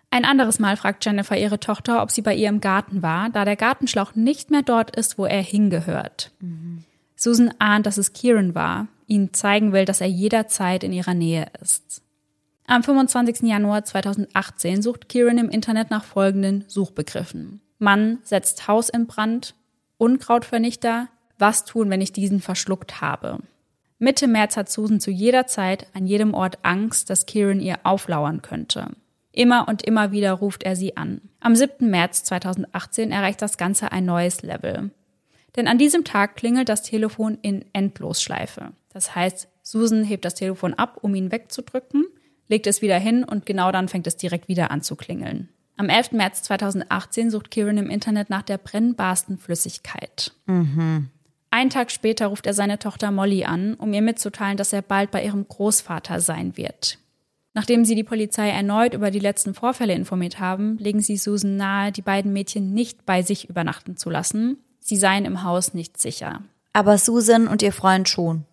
[0.09, 3.43] Ein anderes Mal fragt Jennifer ihre Tochter, ob sie bei ihr im Garten war, da
[3.43, 6.31] der Gartenschlauch nicht mehr dort ist, wo er hingehört.
[6.39, 6.83] Mhm.
[7.15, 11.47] Susan ahnt, dass es Kieran war, ihnen zeigen will, dass er jederzeit in ihrer Nähe
[11.61, 12.01] ist.
[12.65, 13.41] Am 25.
[13.41, 17.61] Januar 2018 sucht Kieran im Internet nach folgenden Suchbegriffen.
[17.77, 19.53] Mann setzt Haus in Brand,
[19.97, 23.39] Unkrautvernichter, was tun, wenn ich diesen verschluckt habe.
[23.97, 28.41] Mitte März hat Susan zu jeder Zeit an jedem Ort Angst, dass Kieran ihr auflauern
[28.41, 28.91] könnte.
[29.31, 31.21] Immer und immer wieder ruft er sie an.
[31.39, 31.89] Am 7.
[31.89, 34.91] März 2018 erreicht das Ganze ein neues Level.
[35.55, 38.73] Denn an diesem Tag klingelt das Telefon in Endlosschleife.
[38.93, 42.05] Das heißt, Susan hebt das Telefon ab, um ihn wegzudrücken,
[42.47, 45.49] legt es wieder hin und genau dann fängt es direkt wieder an zu klingeln.
[45.77, 46.13] Am 11.
[46.13, 50.31] März 2018 sucht Kieran im Internet nach der brennbarsten Flüssigkeit.
[50.45, 51.09] Mhm.
[51.51, 55.12] Einen Tag später ruft er seine Tochter Molly an, um ihr mitzuteilen, dass er bald
[55.12, 56.99] bei ihrem Großvater sein wird.
[57.53, 61.93] Nachdem sie die Polizei erneut über die letzten Vorfälle informiert haben, legen sie Susan nahe,
[61.93, 64.58] die beiden Mädchen nicht bei sich übernachten zu lassen.
[64.81, 66.41] Sie seien im Haus nicht sicher.
[66.73, 68.43] Aber Susan und ihr Freund schon.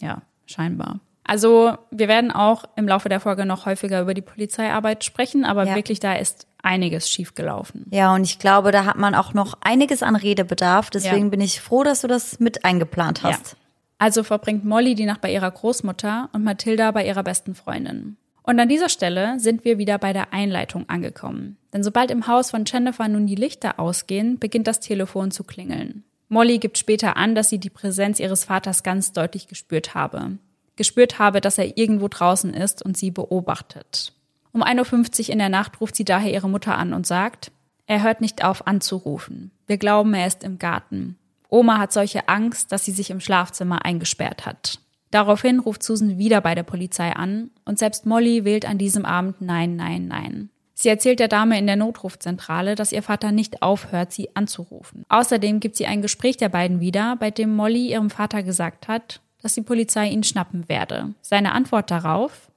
[0.00, 1.00] Ja, scheinbar.
[1.24, 5.66] Also wir werden auch im Laufe der Folge noch häufiger über die Polizeiarbeit sprechen, aber
[5.66, 5.74] ja.
[5.76, 7.86] wirklich da ist einiges schiefgelaufen.
[7.90, 10.90] Ja, und ich glaube, da hat man auch noch einiges an Redebedarf.
[10.90, 11.30] Deswegen ja.
[11.30, 13.52] bin ich froh, dass du das mit eingeplant hast.
[13.52, 13.58] Ja.
[13.98, 18.16] Also verbringt Molly die Nacht bei ihrer Großmutter und Mathilda bei ihrer besten Freundin.
[18.42, 21.58] Und an dieser Stelle sind wir wieder bei der Einleitung angekommen.
[21.72, 26.04] Denn sobald im Haus von Jennifer nun die Lichter ausgehen, beginnt das Telefon zu klingeln.
[26.28, 30.38] Molly gibt später an, dass sie die Präsenz ihres Vaters ganz deutlich gespürt habe.
[30.76, 34.12] Gespürt habe, dass er irgendwo draußen ist und sie beobachtet.
[34.52, 37.52] Um 1.50 Uhr in der Nacht ruft sie daher ihre Mutter an und sagt,
[37.86, 39.50] er hört nicht auf anzurufen.
[39.66, 41.16] Wir glauben, er ist im Garten.
[41.48, 44.80] Oma hat solche Angst, dass sie sich im Schlafzimmer eingesperrt hat.
[45.10, 49.40] Daraufhin ruft Susan wieder bei der Polizei an und selbst Molly wählt an diesem Abend
[49.40, 50.50] Nein, Nein, Nein.
[50.74, 55.04] Sie erzählt der Dame in der Notrufzentrale, dass ihr Vater nicht aufhört, sie anzurufen.
[55.08, 59.20] Außerdem gibt sie ein Gespräch der beiden wieder, bei dem Molly ihrem Vater gesagt hat,
[59.42, 61.14] dass die Polizei ihn schnappen werde.
[61.20, 62.47] Seine Antwort darauf?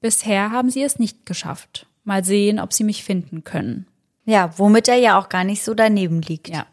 [0.00, 1.86] Bisher haben sie es nicht geschafft.
[2.04, 3.86] Mal sehen, ob sie mich finden können.
[4.24, 6.48] Ja, womit er ja auch gar nicht so daneben liegt.
[6.48, 6.66] Ja.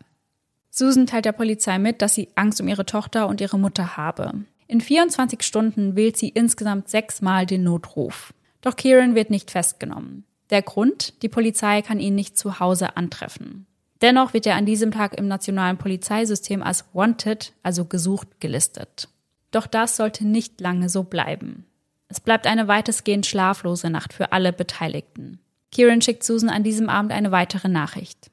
[0.69, 4.45] Susan teilt der Polizei mit, dass sie Angst um ihre Tochter und ihre Mutter habe.
[4.67, 8.33] In 24 Stunden wählt sie insgesamt sechsmal den Notruf.
[8.61, 10.25] Doch Kieran wird nicht festgenommen.
[10.49, 11.21] Der Grund?
[11.23, 13.65] Die Polizei kann ihn nicht zu Hause antreffen.
[14.01, 19.09] Dennoch wird er an diesem Tag im nationalen Polizeisystem als wanted, also gesucht, gelistet.
[19.51, 21.65] Doch das sollte nicht lange so bleiben.
[22.09, 25.39] Es bleibt eine weitestgehend schlaflose Nacht für alle Beteiligten.
[25.71, 28.31] Kieran schickt Susan an diesem Abend eine weitere Nachricht.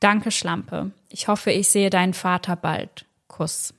[0.00, 0.90] Danke, Schlampe.
[1.08, 3.06] Ich hoffe, ich sehe deinen Vater bald.
[3.28, 3.72] Kuss.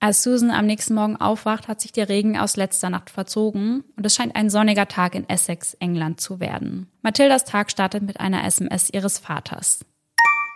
[0.00, 4.04] Als Susan am nächsten Morgen aufwacht, hat sich der Regen aus letzter Nacht verzogen und
[4.04, 6.88] es scheint ein sonniger Tag in Essex, England zu werden.
[7.02, 9.84] Mathildas Tag startet mit einer SMS ihres Vaters.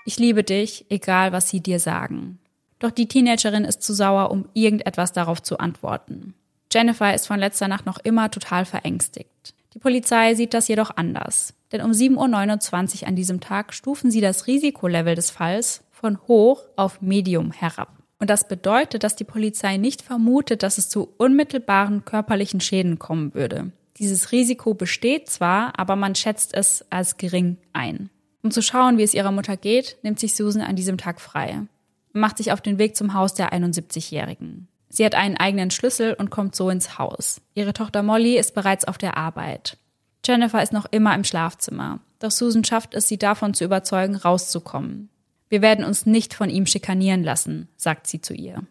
[0.05, 2.41] Ich liebe dich, egal was sie dir sagen.
[2.81, 6.35] Doch die Teenagerin ist zu sauer, um irgendetwas darauf zu antworten.
[6.73, 9.55] Jennifer ist von letzter Nacht noch immer total verängstigt.
[9.75, 11.55] Die Polizei sieht das jedoch anders.
[11.73, 16.63] Denn um 7.29 Uhr an diesem Tag stufen sie das Risikolevel des Falls von hoch
[16.77, 17.91] auf Medium herab.
[18.19, 23.35] Und das bedeutet, dass die Polizei nicht vermutet, dass es zu unmittelbaren körperlichen Schäden kommen
[23.35, 23.73] würde.
[23.99, 28.11] Dieses Risiko besteht zwar, aber man schätzt es als gering ein.
[28.43, 31.67] Um zu schauen, wie es ihrer Mutter geht, nimmt sich Susan an diesem Tag frei
[32.15, 34.69] und macht sich auf den Weg zum Haus der 71-Jährigen.
[34.97, 37.43] Sie hat einen eigenen Schlüssel und kommt so ins Haus.
[37.53, 39.77] Ihre Tochter Molly ist bereits auf der Arbeit.
[40.25, 45.11] Jennifer ist noch immer im Schlafzimmer, doch Susan schafft es, sie davon zu überzeugen, rauszukommen.
[45.51, 48.63] Wir werden uns nicht von ihm schikanieren lassen, sagt sie zu ihr.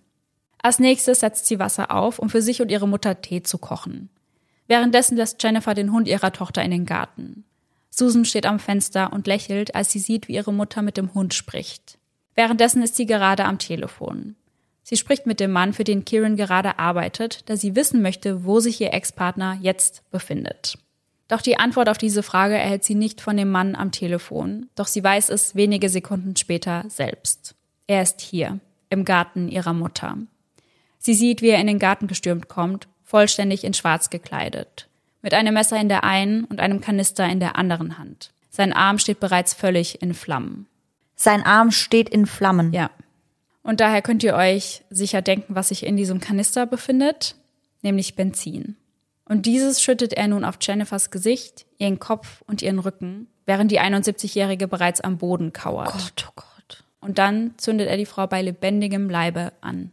[0.57, 4.09] Als nächstes setzt sie Wasser auf, um für sich und ihre Mutter Tee zu kochen.
[4.65, 7.43] Währenddessen lässt Jennifer den Hund ihrer Tochter in den Garten.
[7.91, 11.35] Susan steht am Fenster und lächelt, als sie sieht, wie ihre Mutter mit dem Hund
[11.35, 11.99] spricht.
[12.33, 14.35] Währenddessen ist sie gerade am Telefon.
[14.87, 18.59] Sie spricht mit dem Mann, für den Kieran gerade arbeitet, da sie wissen möchte, wo
[18.59, 20.77] sich ihr Ex-Partner jetzt befindet.
[21.27, 24.85] Doch die Antwort auf diese Frage erhält sie nicht von dem Mann am Telefon, doch
[24.85, 27.55] sie weiß es wenige Sekunden später selbst.
[27.87, 28.59] Er ist hier,
[28.91, 30.19] im Garten ihrer Mutter.
[30.99, 34.87] Sie sieht, wie er in den Garten gestürmt kommt, vollständig in Schwarz gekleidet,
[35.23, 38.33] mit einem Messer in der einen und einem Kanister in der anderen Hand.
[38.51, 40.67] Sein Arm steht bereits völlig in Flammen.
[41.15, 42.71] Sein Arm steht in Flammen.
[42.71, 42.91] Ja.
[43.65, 47.36] Und daher könnt ihr euch sicher denken, was sich in diesem Kanister befindet,
[47.82, 48.75] nämlich Benzin.
[49.28, 53.82] Und dieses schüttet er nun auf Jennifers Gesicht, ihren Kopf und ihren Rücken, während die
[53.82, 55.91] 71-Jährige bereits am Boden kauert.
[55.91, 56.84] Gott, oh Gott.
[57.01, 59.91] Und dann zündet er die Frau bei lebendigem Leibe an.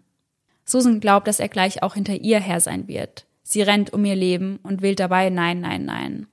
[0.66, 3.24] Susan glaubt, dass er gleich auch hinter ihr her sein wird.
[3.42, 6.26] Sie rennt um ihr Leben und wählt dabei Nein, nein, nein.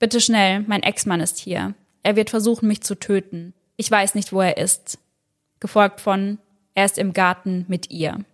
[0.00, 1.74] Bitte schnell, mein Ex-Mann ist hier.
[2.02, 3.54] Er wird versuchen, mich zu töten.
[3.76, 4.98] Ich weiß nicht, wo er ist.
[5.60, 6.38] Gefolgt von
[6.74, 8.24] Er ist im Garten mit ihr.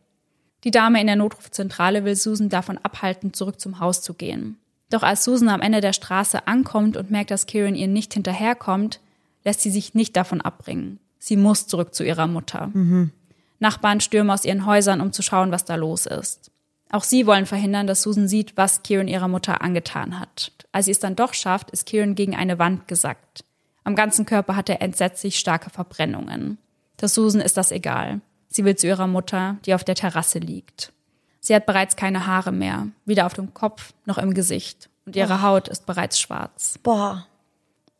[0.64, 4.58] Die Dame in der Notrufzentrale will Susan davon abhalten, zurück zum Haus zu gehen.
[4.90, 9.00] Doch als Susan am Ende der Straße ankommt und merkt, dass Kieran ihr nicht hinterherkommt,
[9.44, 10.98] lässt sie sich nicht davon abbringen.
[11.18, 12.70] Sie muss zurück zu ihrer Mutter.
[12.72, 13.12] Mhm.
[13.58, 16.50] Nachbarn stürmen aus ihren Häusern, um zu schauen, was da los ist.
[16.90, 20.52] Auch sie wollen verhindern, dass Susan sieht, was Kieran ihrer Mutter angetan hat.
[20.72, 23.44] Als sie es dann doch schafft, ist Kieran gegen eine Wand gesackt.
[23.84, 26.58] Am ganzen Körper hat er entsetzlich starke Verbrennungen.
[27.00, 28.20] Der Susan ist das egal.
[28.50, 30.92] Sie will zu ihrer Mutter, die auf der Terrasse liegt.
[31.38, 34.90] Sie hat bereits keine Haare mehr, weder auf dem Kopf noch im Gesicht.
[35.06, 35.42] Und ihre oh.
[35.42, 36.78] Haut ist bereits schwarz.
[36.82, 37.26] Boah.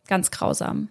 [0.09, 0.89] Ganz grausam.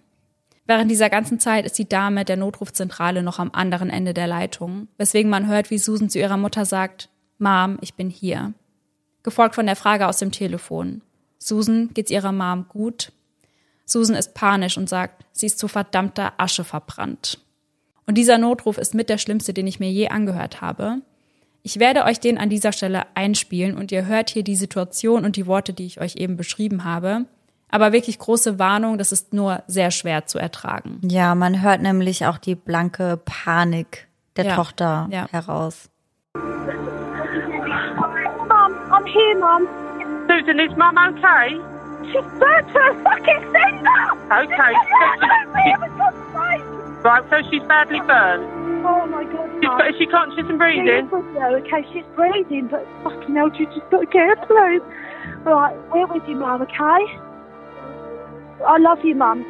[0.65, 4.87] Während dieser ganzen Zeit ist die Dame der Notrufzentrale noch am anderen Ende der Leitung,
[4.97, 8.53] weswegen man hört, wie Susan zu ihrer Mutter sagt, Mom, ich bin hier.
[9.23, 11.01] Gefolgt von der Frage aus dem Telefon.
[11.37, 13.11] Susan, geht's ihrer Mom gut?
[13.85, 17.39] Susan ist panisch und sagt, sie ist zu verdammter Asche verbrannt.
[18.09, 21.03] Und dieser Notruf ist mit der schlimmste, den ich mir je angehört habe.
[21.61, 25.35] Ich werde euch den an dieser Stelle einspielen und ihr hört hier die Situation und
[25.35, 27.25] die Worte, die ich euch eben beschrieben habe.
[27.69, 30.99] Aber wirklich große Warnung, das ist nur sehr schwer zu ertragen.
[31.03, 35.27] Ja, man hört nämlich auch die blanke Panik der ja, Tochter ja.
[35.29, 35.91] heraus.
[36.33, 36.41] Mom,
[38.89, 39.67] I'm here, Mom.
[40.27, 41.59] Susan, is Mum okay?
[42.11, 44.17] She's burnt a fucking cinder!
[44.31, 44.73] Okay.
[47.03, 48.45] Right, so she's badly burned.
[48.85, 49.49] Oh my god.
[49.61, 49.81] Mum.
[49.81, 51.09] Is she conscious and breathing?
[51.35, 54.81] Yeah, okay, she's breathing, but fucking hell, you just got to get her through.
[55.43, 57.01] Right, we're with you, Mum, okay?
[58.65, 59.45] I love you, Mum.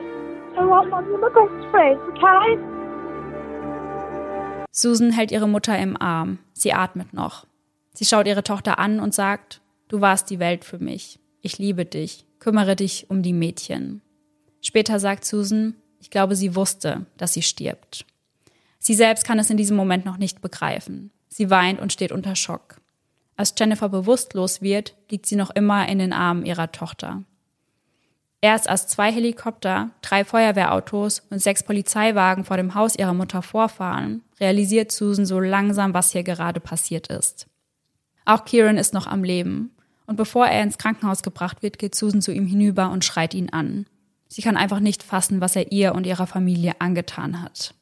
[0.58, 2.58] Alright, Mum, you're my best friend, okay?
[4.72, 6.40] Susan hält ihre Mutter im Arm.
[6.54, 7.46] Sie atmet noch.
[7.94, 11.20] Sie schaut ihre Tochter an und sagt, du warst die Welt für mich.
[11.42, 12.26] Ich liebe dich.
[12.40, 14.02] Kümmere dich um die Mädchen.
[14.62, 18.06] Später sagt Susan, ich glaube, sie wusste, dass sie stirbt.
[18.80, 21.12] Sie selbst kann es in diesem Moment noch nicht begreifen.
[21.28, 22.82] Sie weint und steht unter Schock.
[23.36, 27.24] Als Jennifer bewusstlos wird, liegt sie noch immer in den Armen ihrer Tochter.
[28.42, 34.24] Erst als zwei Helikopter, drei Feuerwehrautos und sechs Polizeiwagen vor dem Haus ihrer Mutter vorfahren,
[34.40, 37.48] realisiert Susan so langsam, was hier gerade passiert ist.
[38.24, 39.72] Auch Kieran ist noch am Leben.
[40.06, 43.50] Und bevor er ins Krankenhaus gebracht wird, geht Susan zu ihm hinüber und schreit ihn
[43.50, 43.86] an.
[44.30, 47.74] Sie kann einfach nicht fassen, was er ihr und ihrer Familie angetan hat.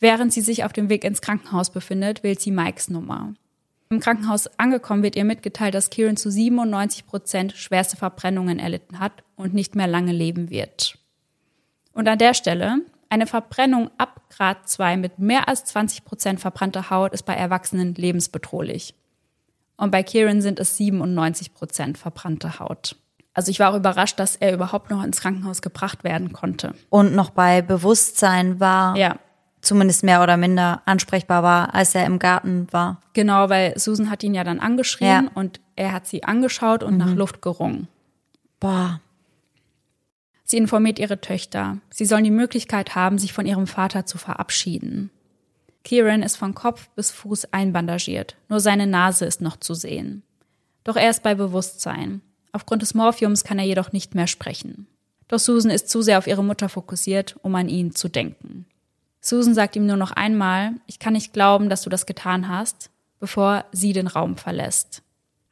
[0.00, 3.34] Während sie sich auf dem Weg ins Krankenhaus befindet, wählt sie Mikes Nummer.
[3.90, 9.12] Im Krankenhaus angekommen wird ihr mitgeteilt, dass Kieran zu 97 Prozent schwerste Verbrennungen erlitten hat
[9.36, 10.98] und nicht mehr lange leben wird.
[11.92, 16.88] Und an der Stelle, eine Verbrennung ab Grad 2 mit mehr als 20 Prozent verbrannter
[16.88, 18.94] Haut ist bei Erwachsenen lebensbedrohlich.
[19.76, 22.96] Und bei Kieran sind es 97 Prozent verbrannte Haut.
[23.34, 26.74] Also ich war auch überrascht, dass er überhaupt noch ins Krankenhaus gebracht werden konnte.
[26.90, 28.96] Und noch bei Bewusstsein war.
[28.96, 29.16] Ja
[29.62, 33.00] zumindest mehr oder minder ansprechbar war, als er im Garten war.
[33.14, 35.30] Genau, weil Susan hat ihn ja dann angeschrien ja.
[35.34, 36.98] und er hat sie angeschaut und mhm.
[36.98, 37.88] nach Luft gerungen.
[38.60, 39.00] Boah.
[40.44, 41.78] Sie informiert ihre Töchter.
[41.90, 45.10] Sie sollen die Möglichkeit haben, sich von ihrem Vater zu verabschieden.
[45.84, 50.22] Kieran ist von Kopf bis Fuß einbandagiert, nur seine Nase ist noch zu sehen.
[50.84, 52.20] Doch er ist bei Bewusstsein.
[52.52, 54.86] Aufgrund des Morphiums kann er jedoch nicht mehr sprechen.
[55.28, 58.66] Doch Susan ist zu sehr auf ihre Mutter fokussiert, um an ihn zu denken.
[59.20, 62.90] Susan sagt ihm nur noch einmal, ich kann nicht glauben, dass du das getan hast,
[63.20, 65.02] bevor sie den Raum verlässt.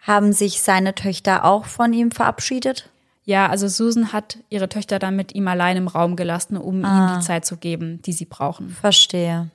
[0.00, 2.90] Haben sich seine Töchter auch von ihm verabschiedet?
[3.24, 7.14] Ja, also Susan hat ihre Töchter dann mit ihm allein im Raum gelassen, um ah.
[7.14, 8.70] ihm die Zeit zu geben, die sie brauchen.
[8.70, 9.50] Verstehe.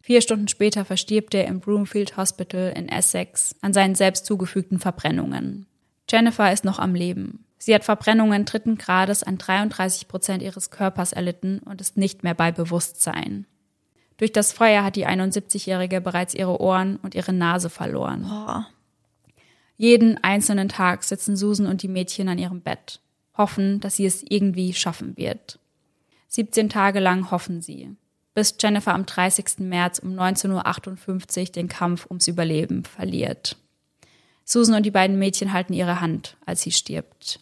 [0.00, 5.66] Vier Stunden später verstirbt er im Broomfield Hospital in Essex an seinen selbst zugefügten Verbrennungen.
[6.10, 7.44] Jennifer ist noch am Leben.
[7.58, 12.34] Sie hat Verbrennungen dritten Grades an 33 Prozent ihres Körpers erlitten und ist nicht mehr
[12.34, 13.46] bei Bewusstsein.
[14.18, 18.26] Durch das Feuer hat die 71-Jährige bereits ihre Ohren und ihre Nase verloren.
[18.30, 18.62] Oh.
[19.76, 23.00] Jeden einzelnen Tag sitzen Susan und die Mädchen an ihrem Bett,
[23.36, 25.58] hoffen, dass sie es irgendwie schaffen wird.
[26.28, 27.96] 17 Tage lang hoffen sie,
[28.34, 29.60] bis Jennifer am 30.
[29.60, 33.56] März um 19.58 Uhr den Kampf ums Überleben verliert.
[34.44, 37.40] Susan und die beiden Mädchen halten ihre Hand, als sie stirbt.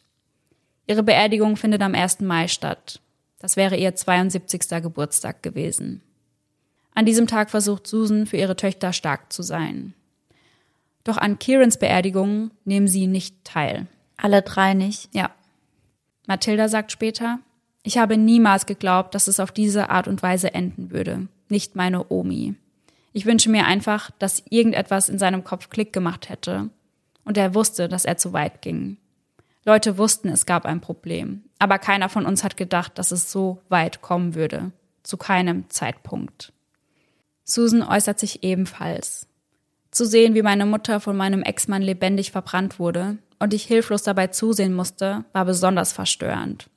[0.86, 2.20] Ihre Beerdigung findet am 1.
[2.20, 3.00] Mai statt.
[3.38, 4.68] Das wäre ihr 72.
[4.82, 6.00] Geburtstag gewesen.
[6.94, 9.94] An diesem Tag versucht Susan für ihre Töchter stark zu sein.
[11.04, 13.86] Doch an Kierans Beerdigung nehmen sie nicht teil.
[14.16, 15.08] Alle drei nicht?
[15.12, 15.30] Ja.
[16.26, 17.40] Mathilda sagt später,
[17.82, 21.26] ich habe niemals geglaubt, dass es auf diese Art und Weise enden würde.
[21.48, 22.54] Nicht meine Omi.
[23.12, 26.70] Ich wünsche mir einfach, dass irgendetwas in seinem Kopf Klick gemacht hätte.
[27.24, 28.96] Und er wusste, dass er zu weit ging.
[29.64, 31.44] Leute wussten, es gab ein Problem.
[31.58, 34.72] Aber keiner von uns hat gedacht, dass es so weit kommen würde.
[35.02, 36.52] Zu keinem Zeitpunkt.
[37.44, 39.26] Susan äußert sich ebenfalls.
[39.90, 44.28] Zu sehen, wie meine Mutter von meinem Ex-Mann lebendig verbrannt wurde und ich hilflos dabei
[44.28, 46.70] zusehen musste, war besonders verstörend.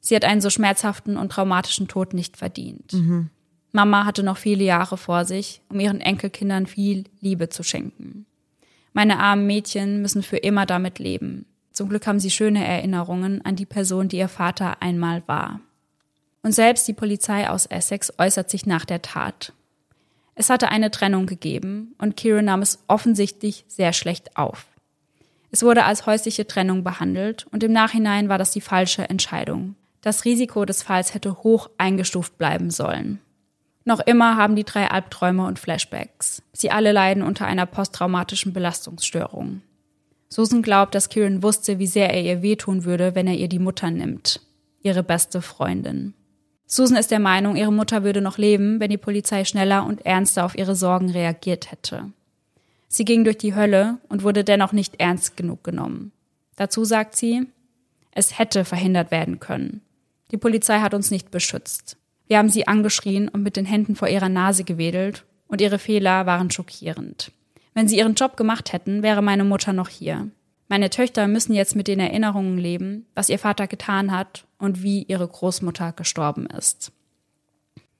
[0.00, 2.92] Sie hat einen so schmerzhaften und traumatischen Tod nicht verdient.
[2.92, 3.30] Mhm.
[3.72, 8.26] Mama hatte noch viele Jahre vor sich, um ihren Enkelkindern viel Liebe zu schenken.
[8.92, 11.46] Meine armen Mädchen müssen für immer damit leben.
[11.72, 15.60] Zum Glück haben sie schöne Erinnerungen an die Person, die ihr Vater einmal war.
[16.42, 19.52] Und selbst die Polizei aus Essex äußert sich nach der Tat.
[20.34, 24.66] Es hatte eine Trennung gegeben und Kieran nahm es offensichtlich sehr schlecht auf.
[25.50, 29.74] Es wurde als häusliche Trennung behandelt und im Nachhinein war das die falsche Entscheidung.
[30.00, 33.20] Das Risiko des Falls hätte hoch eingestuft bleiben sollen.
[33.84, 36.42] Noch immer haben die drei Albträume und Flashbacks.
[36.52, 39.62] Sie alle leiden unter einer posttraumatischen Belastungsstörung.
[40.28, 43.58] Susan glaubt, dass Kieran wusste, wie sehr er ihr wehtun würde, wenn er ihr die
[43.58, 44.40] Mutter nimmt.
[44.82, 46.14] Ihre beste Freundin.
[46.66, 50.44] Susan ist der Meinung, ihre Mutter würde noch leben, wenn die Polizei schneller und ernster
[50.44, 52.12] auf ihre Sorgen reagiert hätte.
[52.86, 56.12] Sie ging durch die Hölle und wurde dennoch nicht ernst genug genommen.
[56.54, 57.48] Dazu sagt sie,
[58.12, 59.80] es hätte verhindert werden können.
[60.30, 61.96] Die Polizei hat uns nicht beschützt.
[62.30, 66.26] Wir haben sie angeschrien und mit den Händen vor ihrer Nase gewedelt, und ihre Fehler
[66.26, 67.32] waren schockierend.
[67.74, 70.28] Wenn sie ihren Job gemacht hätten, wäre meine Mutter noch hier.
[70.68, 75.02] Meine Töchter müssen jetzt mit den Erinnerungen leben, was ihr Vater getan hat und wie
[75.02, 76.92] ihre Großmutter gestorben ist.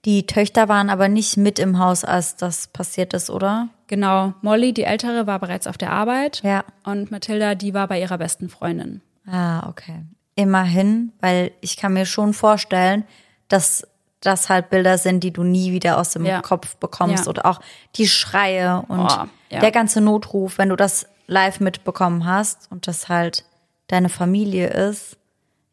[0.04, 3.68] Die Töchter waren aber nicht mit im Haus, als das passiert ist, oder?
[3.88, 6.62] Genau, Molly, die ältere, war bereits auf der Arbeit Ja.
[6.84, 9.00] und Mathilda, die war bei ihrer besten Freundin.
[9.26, 10.04] Ah, okay.
[10.36, 13.02] Immerhin, weil ich kann mir schon vorstellen,
[13.48, 13.84] dass
[14.20, 16.42] das halt Bilder sind, die du nie wieder aus dem Ja.
[16.42, 17.30] Kopf bekommst Ja.
[17.30, 17.60] oder auch
[17.96, 19.60] die Schreie und Oh, ja.
[19.60, 23.44] der ganze Notruf, wenn du das live mitbekommen hast und das halt
[23.86, 25.16] deine Familie ist.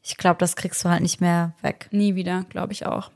[0.02, 1.90] Ich glaube, das kriegst du halt nicht mehr weg.
[1.92, 3.12] Nie wieder, glaube ich auch.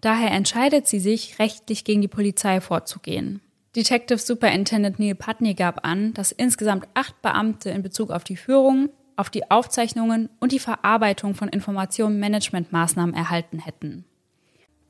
[0.00, 3.40] Daher entscheidet sie sich, rechtlich gegen die Polizei vorzugehen.
[3.76, 8.88] Detective Superintendent Neil Putney gab an, dass insgesamt acht Beamte in Bezug auf die Führung,
[9.16, 14.04] auf die Aufzeichnungen und die Verarbeitung von Informationen-Management-Maßnahmen erhalten hätten.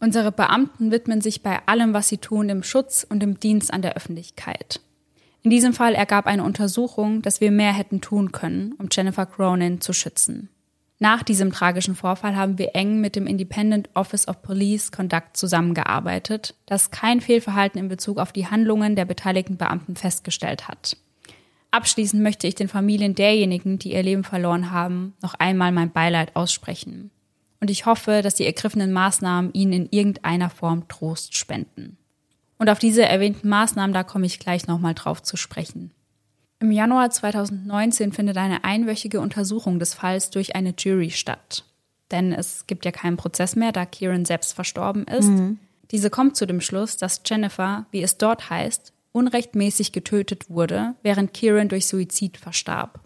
[0.01, 3.83] Unsere Beamten widmen sich bei allem, was sie tun, dem Schutz und dem Dienst an
[3.83, 4.81] der Öffentlichkeit.
[5.43, 9.81] In diesem Fall ergab eine Untersuchung, dass wir mehr hätten tun können, um Jennifer Cronin
[9.81, 10.51] zu schützen.
[11.01, 16.57] Nach diesem tragischen Vorfall haben wir eng mit dem Independent Office of Police Conduct zusammengearbeitet,
[16.67, 20.97] das kein Fehlverhalten in Bezug auf die Handlungen der beteiligten Beamten festgestellt hat.
[21.71, 26.35] Abschließend möchte ich den Familien derjenigen, die ihr Leben verloren haben, noch einmal mein Beileid
[26.35, 27.11] aussprechen.
[27.61, 31.97] Und ich hoffe, dass die ergriffenen Maßnahmen ihnen in irgendeiner Form Trost spenden.
[32.59, 35.93] Und auf diese erwähnten Maßnahmen, da komme ich gleich nochmal drauf zu sprechen.
[36.61, 41.65] Im Januar 2019 findet eine einwöchige Untersuchung des Falls durch eine Jury statt.
[42.11, 45.29] Denn es gibt ja keinen Prozess mehr, da Kieran selbst verstorben ist.
[45.91, 51.33] Diese kommt zu dem Schluss, dass Jennifer, wie es dort heißt, unrechtmäßig getötet wurde, während
[51.33, 53.01] Kieran durch Suizid verstarb.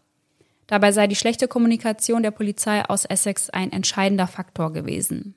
[0.72, 5.34] Dabei sei die schlechte Kommunikation der Polizei aus Essex ein entscheidender Faktor gewesen.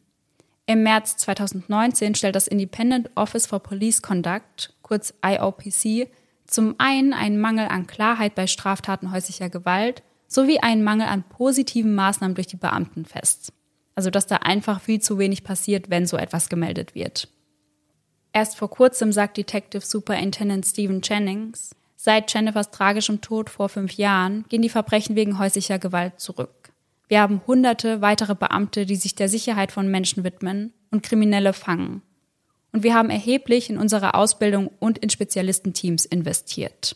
[0.66, 6.10] Im März 2019 stellt das Independent Office for Police Conduct, kurz IOPC,
[6.48, 11.96] zum einen einen Mangel an Klarheit bei Straftaten häuslicher Gewalt sowie einen Mangel an positiven
[11.96, 13.52] Maßnahmen durch die Beamten fest.
[13.94, 17.28] Also dass da einfach viel zu wenig passiert, wenn so etwas gemeldet wird.
[18.32, 24.46] Erst vor kurzem sagt Detective Superintendent Stephen Jennings, seit Jennifers tragischem Tod vor fünf Jahren
[24.48, 26.72] gehen die Verbrechen wegen häuslicher Gewalt zurück.
[27.08, 32.04] Wir haben hunderte weitere Beamte, die sich der Sicherheit von Menschen widmen und Kriminelle fangen.
[32.72, 36.96] Und wir haben erheblich in unsere Ausbildung und in Spezialistenteams investiert.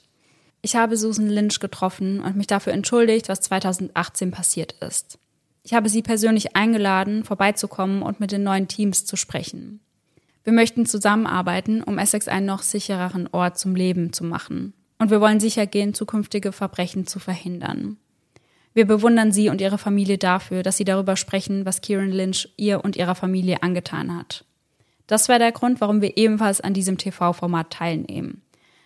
[0.62, 5.18] Ich habe Susan Lynch getroffen und mich dafür entschuldigt, was 2018 passiert ist.
[5.64, 9.80] Ich habe sie persönlich eingeladen, vorbeizukommen und mit den neuen Teams zu sprechen.
[10.44, 14.74] Wir möchten zusammenarbeiten, um Essex einen noch sichereren Ort zum Leben zu machen.
[15.00, 17.98] Und wir wollen sicher gehen, zukünftige Verbrechen zu verhindern.
[18.74, 22.84] Wir bewundern Sie und Ihre Familie dafür, dass Sie darüber sprechen, was Kieran Lynch ihr
[22.84, 24.46] und ihrer Familie angetan hat.
[25.08, 28.44] Das war der Grund, warum wir ebenfalls an diesem TV-Format teilnehmen.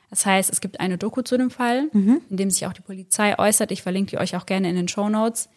[0.09, 1.89] Das heißt, es gibt eine Doku zu dem Fall,
[2.29, 3.71] in dem sich auch die Polizei äußert.
[3.71, 5.49] Ich verlinke die euch auch gerne in den Show Notes.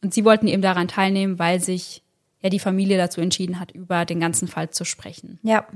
[0.00, 2.02] Und sie wollten eben daran teilnehmen, weil sich
[2.40, 5.38] ja die Familie dazu entschieden hat, über den ganzen Fall zu sprechen.
[5.42, 5.66] Ja.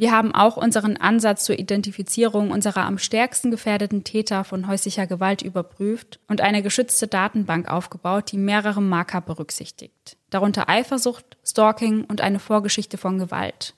[0.00, 5.42] Wir haben auch unseren Ansatz zur Identifizierung unserer am stärksten gefährdeten Täter von häuslicher Gewalt
[5.42, 10.16] überprüft und eine geschützte Datenbank aufgebaut, die mehrere Marker berücksichtigt.
[10.30, 13.74] Darunter Eifersucht, Stalking und eine Vorgeschichte von Gewalt.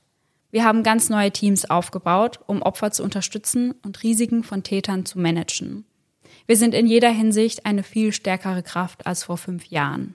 [0.53, 5.19] Wir haben ganz neue Teams aufgebaut, um Opfer zu unterstützen und Risiken von Tätern zu
[5.19, 5.85] managen.
[6.47, 10.15] Wir sind in jeder Hinsicht eine viel stärkere Kraft als vor fünf Jahren.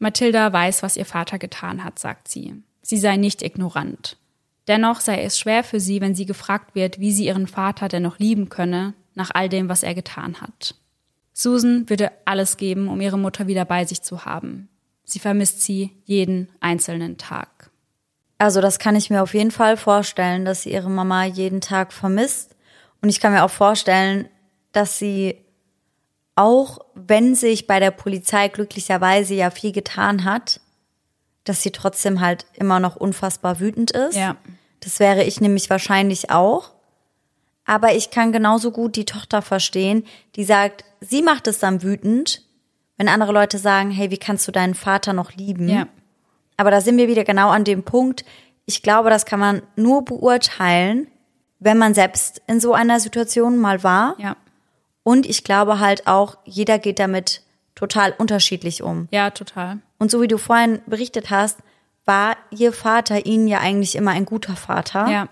[0.00, 2.64] Mathilda weiß, was ihr Vater getan hat, sagt sie.
[2.82, 4.16] Sie sei nicht ignorant.
[4.66, 8.02] Dennoch sei es schwer für sie, wenn sie gefragt wird, wie sie ihren Vater denn
[8.02, 10.74] noch lieben könne, nach all dem, was er getan hat.
[11.32, 14.68] Susan würde alles geben, um ihre Mutter wieder bei sich zu haben.
[15.04, 17.70] Sie vermisst sie jeden einzelnen Tag.
[18.38, 21.92] Also das kann ich mir auf jeden Fall vorstellen, dass sie ihre Mama jeden Tag
[21.92, 22.56] vermisst.
[23.02, 24.28] Und ich kann mir auch vorstellen,
[24.72, 25.36] dass sie
[26.36, 30.60] auch, wenn sich bei der Polizei glücklicherweise ja viel getan hat,
[31.44, 34.16] dass sie trotzdem halt immer noch unfassbar wütend ist.
[34.16, 34.36] Ja.
[34.84, 36.70] Das wäre ich nämlich wahrscheinlich auch.
[37.64, 40.04] Aber ich kann genauso gut die Tochter verstehen,
[40.36, 42.42] die sagt, sie macht es dann wütend,
[42.98, 45.68] wenn andere Leute sagen, hey, wie kannst du deinen Vater noch lieben?
[45.68, 45.86] Ja.
[46.56, 48.24] Aber da sind wir wieder genau an dem Punkt.
[48.66, 51.08] Ich glaube, das kann man nur beurteilen,
[51.58, 54.14] wenn man selbst in so einer Situation mal war.
[54.18, 54.36] Ja.
[55.02, 57.42] Und ich glaube halt auch, jeder geht damit
[57.74, 59.08] total unterschiedlich um.
[59.10, 59.78] Ja, total.
[59.98, 61.58] Und so wie du vorhin berichtet hast,
[62.04, 65.08] war ihr Vater ihnen ja eigentlich immer ein guter Vater.
[65.08, 65.28] Ja.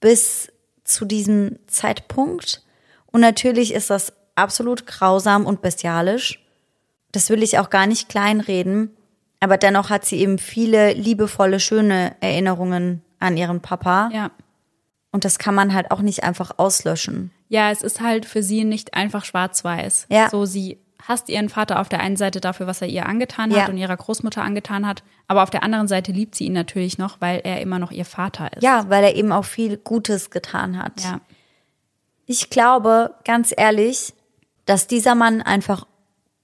[0.00, 0.52] Bis
[0.84, 2.62] zu diesem Zeitpunkt.
[3.06, 6.44] Und natürlich ist das absolut grausam und bestialisch.
[7.12, 8.96] Das will ich auch gar nicht kleinreden.
[9.40, 14.10] Aber dennoch hat sie eben viele liebevolle, schöne Erinnerungen an ihren Papa.
[14.12, 14.30] Ja.
[15.12, 17.30] Und das kann man halt auch nicht einfach auslöschen.
[17.48, 20.06] Ja, es ist halt für sie nicht einfach schwarz-weiß.
[20.10, 20.28] Ja.
[20.30, 20.78] So, sie
[21.08, 23.68] hasst ihren Vater auf der einen Seite dafür, was er ihr angetan hat Ja.
[23.68, 25.02] und ihrer Großmutter angetan hat.
[25.28, 28.04] Aber auf der anderen Seite liebt sie ihn natürlich noch, weil er immer noch ihr
[28.04, 28.62] Vater ist.
[28.62, 31.02] Ja, weil er eben auch viel Gutes getan hat.
[31.04, 31.20] Ja.
[32.26, 34.14] Ich glaube, ganz ehrlich,
[34.64, 35.86] dass dieser Mann einfach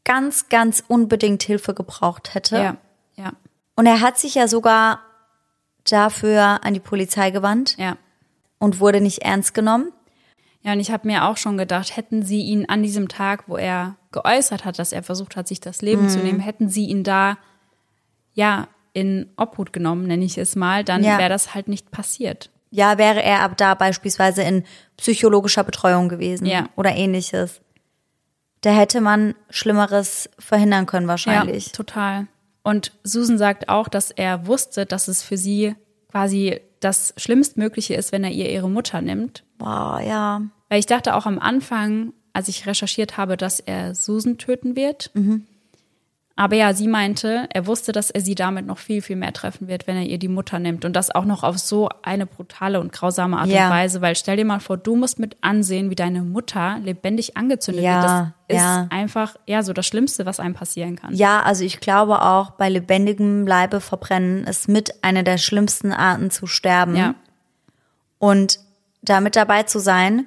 [0.04, 2.56] ganz, ganz unbedingt Hilfe gebraucht hätte.
[2.56, 2.76] Ja.
[3.16, 3.32] Ja.
[3.74, 5.00] Und er hat sich ja sogar
[5.88, 7.96] dafür an die Polizei gewandt Ja.
[8.58, 9.92] und wurde nicht ernst genommen.
[10.62, 13.56] Ja, und ich habe mir auch schon gedacht, hätten sie ihn an diesem Tag, wo
[13.56, 16.08] er geäußert hat, dass er versucht hat, sich das Leben Mhm.
[16.08, 17.38] zu nehmen, hätten sie ihn da,
[18.34, 21.18] ja, in Obhut genommen, nenne ich es mal, dann Ja.
[21.18, 22.50] wäre das halt nicht passiert.
[22.70, 24.64] Ja, wäre er ab da beispielsweise in
[24.96, 26.68] psychologischer Betreuung gewesen Ja.
[26.76, 27.60] oder ähnliches.
[28.62, 31.66] Da hätte man Schlimmeres verhindern können wahrscheinlich.
[31.66, 32.26] Ja, total.
[32.62, 35.74] Und Susan sagt auch, dass er wusste, dass es für sie
[36.10, 39.42] quasi das Schlimmstmögliche ist, wenn er ihr ihre Mutter nimmt.
[39.58, 40.42] Boah, ja.
[40.68, 45.10] Weil ich dachte auch am Anfang, als ich recherchiert habe, dass er Susan töten wird.
[46.34, 49.68] Aber ja, sie meinte, er wusste, dass er sie damit noch viel, viel mehr treffen
[49.68, 50.86] wird, wenn er ihr die Mutter nimmt.
[50.86, 53.66] Und das auch noch auf so eine brutale und grausame Art Ja.
[53.66, 54.00] und Weise.
[54.00, 58.00] Weil stell dir mal vor, du musst mit ansehen, wie deine Mutter lebendig angezündet Ja,
[58.00, 58.04] wird.
[58.48, 58.86] Das ist ja.
[58.90, 61.14] einfach, ja, so das Schlimmste, was einem passieren kann.
[61.14, 66.30] Ja, also ich glaube auch, bei lebendigem Leibe verbrennen ist mit einer der schlimmsten Arten
[66.30, 66.96] zu sterben.
[66.96, 67.14] Ja.
[68.18, 68.58] Und
[69.02, 70.26] da mit dabei zu sein,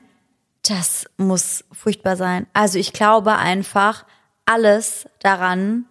[0.69, 2.47] das muss furchtbar sein.
[2.53, 4.05] Also ich glaube einfach,
[4.45, 5.85] alles daran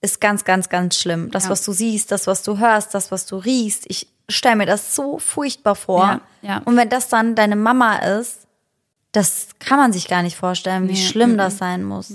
[0.00, 1.30] ist ganz, ganz, ganz schlimm.
[1.30, 1.50] Das, Ja.
[1.50, 3.84] was du siehst, das, was du hörst, das, was du riechst.
[3.88, 6.04] Ich stelle mir das so furchtbar vor.
[6.04, 6.62] Ja, ja.
[6.64, 8.40] Und wenn das dann deine Mama ist,
[9.12, 12.12] das kann man sich gar nicht vorstellen, wie Nee, schlimm das sein muss.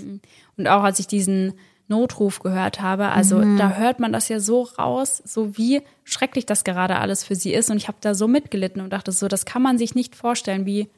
[0.58, 1.54] Und auch als ich diesen
[1.88, 3.58] Notruf gehört habe, also Mhm.
[3.58, 7.54] da hört man das ja so raus, so wie schrecklich das gerade alles für sie
[7.54, 7.72] ist.
[7.72, 10.66] Und ich habe da so mitgelitten und dachte so, das kann man sich nicht vorstellen,
[10.68, 10.90] wie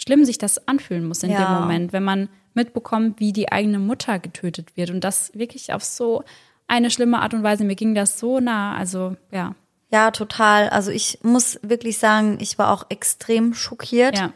[0.00, 1.44] schlimm sich das anfühlen muss in Ja.
[1.44, 4.90] dem Moment, wenn man mitbekommt, wie die eigene Mutter getötet wird.
[4.90, 6.24] Und das wirklich auf so
[6.66, 7.64] eine schlimme Art und Weise.
[7.64, 8.74] Mir ging das so nah.
[8.76, 9.54] Also ja,
[9.92, 10.68] Ja, total.
[10.68, 14.32] Also ich muss wirklich sagen, ich war auch extrem schockiert ja,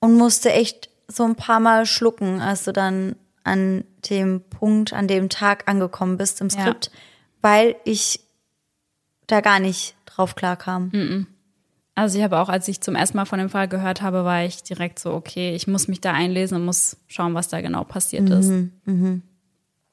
[0.00, 5.06] und musste echt so ein paar Mal schlucken, als du dann an dem Punkt, an
[5.06, 6.60] dem Tag angekommen bist im Ja.
[6.62, 6.90] Skript,
[7.42, 8.20] weil ich
[9.26, 10.90] da gar nicht drauf klarkam.
[10.92, 11.26] Hm.
[11.96, 14.42] Also ich habe auch, als ich zum ersten Mal von dem Fall gehört habe, war
[14.42, 17.84] ich direkt so, okay, ich muss mich da einlesen und muss schauen, was da genau
[17.84, 18.50] passiert ist.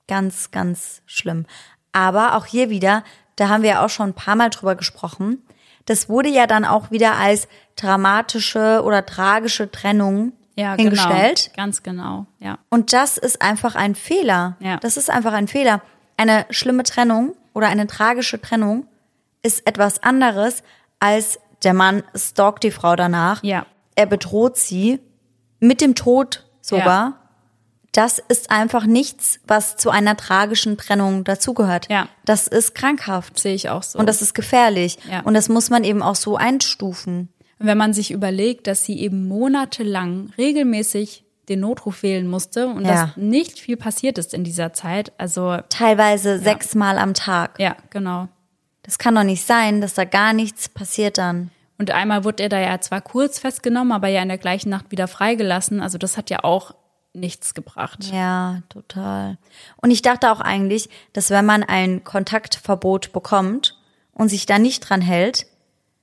[0.08, 1.46] Ganz, ganz schlimm.
[1.92, 3.04] Aber auch hier wieder,
[3.36, 5.44] da haben wir ja auch schon ein paar Mal drüber gesprochen.
[5.86, 11.52] Das wurde ja dann auch wieder als dramatische oder tragische Trennung Ja, hingestellt.
[11.54, 11.56] genau.
[11.56, 12.58] Ganz genau, ja.
[12.70, 14.58] Und das ist einfach ein Fehler.
[14.60, 14.78] Ja.
[14.78, 15.82] Das ist einfach ein Fehler.
[16.18, 18.86] Eine schlimme Trennung oder eine tragische Trennung
[19.44, 20.64] ist etwas anderes
[21.00, 23.44] als der Mann stalkt die Frau danach.
[23.44, 23.66] Ja.
[23.96, 25.00] Er bedroht sie
[25.60, 27.18] mit dem Tod sogar.
[27.92, 31.90] Das ist einfach nichts, was zu einer tragischen Trennung dazugehört.
[31.90, 32.08] Ja.
[32.24, 33.38] Das ist krankhaft.
[33.38, 34.00] Sehe ich auch so.
[34.00, 34.98] Und das ist gefährlich.
[35.12, 35.20] Ja.
[35.22, 37.28] Und das muss man eben auch so einstufen.
[37.60, 42.92] Wenn man sich überlegt, dass sie eben monatelang regelmäßig den Notruf wählen musste und Ja.
[43.08, 47.60] dass nicht viel passiert ist in dieser Zeit, also Teilweise sechsmal am Tag.
[47.60, 48.30] ja, genau.
[48.84, 51.52] Das kann doch nicht sein, dass da gar nichts passiert dann.
[51.78, 54.92] Und einmal wurde er da ja zwar kurz festgenommen, aber ja in der gleichen Nacht
[54.92, 55.82] wieder freigelassen.
[55.82, 56.76] Also das hat ja auch
[57.14, 58.12] nichts gebracht.
[58.12, 59.38] Ja, total.
[59.78, 63.78] Und ich dachte auch eigentlich, dass wenn man ein Kontaktverbot bekommt
[64.14, 65.48] und sich da nicht dran hält,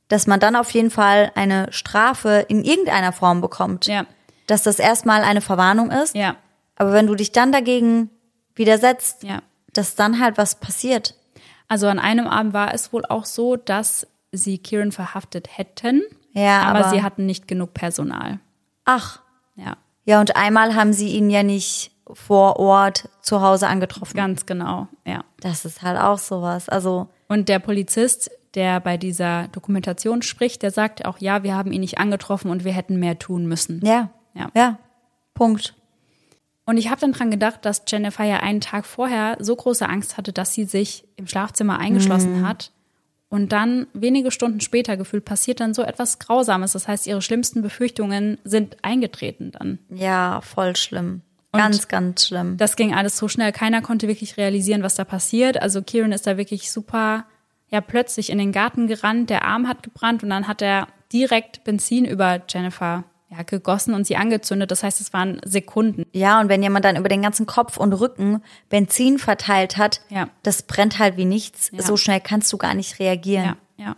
[0.09, 3.87] dass man dann auf jeden Fall eine Strafe in irgendeiner Form bekommt.
[3.87, 4.07] Ja.
[4.47, 6.15] Dass das erstmal eine Verwarnung ist.
[6.15, 6.37] Ja,
[6.77, 8.11] Aber wenn du dich dann dagegen
[8.55, 9.43] widersetzt, ja.
[9.73, 11.15] dass dann halt was passiert.
[11.69, 16.03] Also an einem Abend war es wohl auch so, dass sie Kieran verhaftet hätten,
[16.33, 18.41] Ja, aber, aber- sie hatten nicht genug Personal.
[18.85, 19.21] Ach,
[19.55, 24.17] Ja, ja, und einmal haben sie ihn ja nicht vor Ort zu Hause angetroffen.
[24.17, 25.25] ganz genau, ja.
[25.41, 26.69] Das ist halt auch sowas.
[26.71, 31.71] Also, Und der Polizist, der bei dieser Dokumentation spricht, der sagt auch, ja, wir haben
[31.73, 33.81] ihn nicht angetroffen und wir hätten mehr tun müssen.
[33.85, 34.09] ja.
[34.35, 34.49] Ja.
[34.55, 34.79] Ja.
[35.35, 35.75] Punkt.
[36.69, 40.19] Und ich habe dann dran gedacht, dass Jennifer ja einen Tag vorher so große Angst
[40.19, 42.73] hatte, dass sie sich im Schlafzimmer eingeschlossen hat.
[43.31, 46.73] Und dann wenige Stunden später gefühlt passiert dann so etwas Grausames.
[46.73, 49.79] Das heißt, ihre schlimmsten Befürchtungen sind eingetreten dann.
[49.89, 51.23] Ja, voll schlimm.
[51.53, 52.59] Ganz, ganz schlimm.
[52.59, 53.53] Das ging alles so schnell.
[53.53, 55.63] Keiner konnte wirklich realisieren, was da passiert.
[55.63, 57.25] Also Kieran ist da wirklich super,
[57.71, 59.31] ja, plötzlich in den Garten gerannt.
[59.31, 64.07] Der Arm hat gebrannt und dann hat er direkt Benzin über Jennifer ja, gegossen und
[64.07, 64.71] sie angezündet.
[64.71, 66.05] Das heißt, es waren Sekunden.
[66.13, 70.29] Ja, und wenn jemand dann über den ganzen Kopf und Rücken Benzin verteilt hat, Ja.
[70.43, 71.71] das brennt halt wie nichts.
[71.73, 71.83] Ja.
[71.83, 73.57] So schnell kannst du gar nicht reagieren.
[73.77, 73.97] Ja, ja.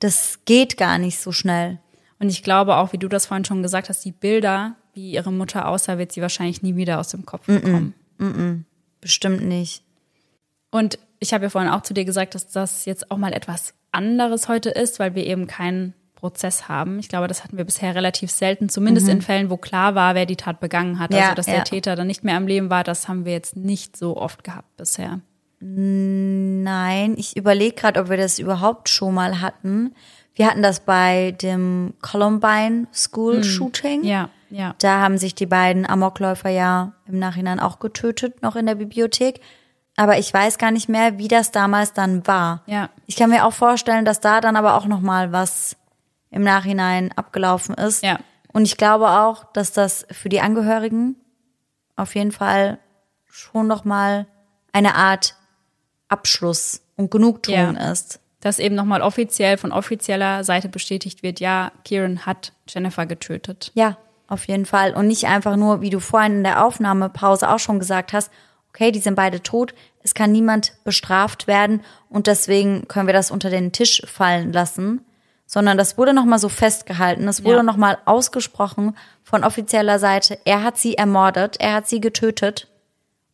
[0.00, 1.78] Das geht gar nicht so schnell.
[2.18, 5.32] Und ich glaube auch, wie du das vorhin schon gesagt hast, die Bilder, wie ihre
[5.32, 7.94] Mutter aussah, wird sie wahrscheinlich nie wieder aus dem Kopf bekommen.
[9.00, 9.82] Bestimmt nicht.
[10.70, 13.74] Und ich habe ja vorhin auch zu dir gesagt, dass das jetzt auch mal etwas
[13.92, 16.98] anderes heute ist, weil wir eben keinen Prozess haben.
[16.98, 20.26] Ich glaube, das hatten wir bisher relativ selten, zumindest in Fällen, wo klar war, wer
[20.26, 21.14] die Tat begangen hat.
[21.14, 21.54] Ja, also, dass ja.
[21.54, 24.42] der Täter dann nicht mehr am Leben war, das haben wir jetzt nicht so oft
[24.42, 25.20] gehabt bisher.
[25.60, 29.94] Nein, ich überlege gerade, ob wir das überhaupt schon mal hatten.
[30.34, 34.02] Wir hatten das bei dem Columbine School Shooting.
[34.02, 34.08] Hm.
[34.08, 34.74] Ja, ja.
[34.78, 39.40] Da haben sich die beiden Amokläufer ja im Nachhinein auch getötet, noch in der Bibliothek.
[39.96, 42.62] Aber ich weiß gar nicht mehr, wie das damals dann war.
[42.66, 42.90] Ja.
[43.06, 45.76] Ich kann mir auch vorstellen, dass da dann aber auch noch mal was
[46.30, 48.02] im Nachhinein abgelaufen ist.
[48.02, 48.18] Ja.
[48.52, 51.16] Und ich glaube auch, dass das für die Angehörigen
[51.96, 52.78] auf jeden Fall
[53.24, 54.26] schon noch mal
[54.72, 55.36] eine Art
[56.08, 57.90] Abschluss und Genugtuung Ja.
[57.92, 58.20] ist.
[58.40, 63.72] Dass eben nochmal offiziell von offizieller Seite bestätigt wird, ja, Kieran hat Jennifer getötet.
[63.74, 63.96] Ja,
[64.28, 64.94] auf jeden Fall.
[64.94, 68.30] Und nicht einfach nur, wie du vorhin in der Aufnahmepause auch schon gesagt hast,
[68.68, 73.30] okay, die sind beide tot, es kann niemand bestraft werden und deswegen können wir das
[73.30, 75.00] unter den Tisch fallen lassen,
[75.46, 77.62] sondern das wurde nochmal so festgehalten, es wurde Ja.
[77.62, 82.68] nochmal ausgesprochen von offizieller Seite, er hat sie ermordet, er hat sie getötet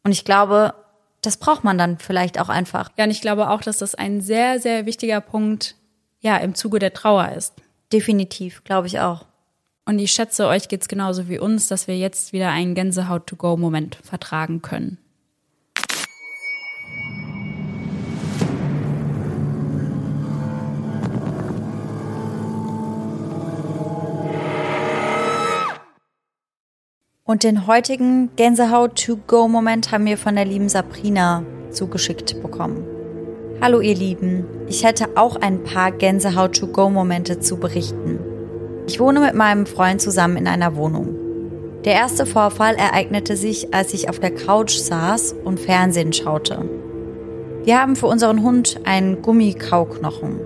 [0.04, 0.74] und ich glaube,
[1.22, 2.90] das braucht man dann vielleicht auch einfach.
[2.96, 5.76] Ja, und ich glaube auch, dass das ein sehr, sehr wichtiger Punkt
[6.20, 7.54] ja im Zuge der Trauer ist.
[7.92, 9.26] Definitiv, glaube ich auch.
[9.84, 14.62] Und ich schätze, euch geht's genauso wie uns, dass wir jetzt wieder einen Gänsehaut-to-go-Moment vertragen
[14.62, 14.98] können.
[27.24, 32.84] Und den heutigen Gänsehaut-to-go-Moment haben wir von der lieben Sabrina zugeschickt bekommen.
[33.60, 38.18] Hallo ihr Lieben, ich hätte auch ein paar Gänsehaut-to-go-Momente zu berichten.
[38.88, 41.14] Ich wohne mit meinem Freund zusammen in einer Wohnung.
[41.84, 46.68] Der erste Vorfall ereignete sich, als ich auf der Couch saß und Fernsehen schaute.
[47.62, 50.40] Wir haben für unseren Hund einen Gummikauknochen.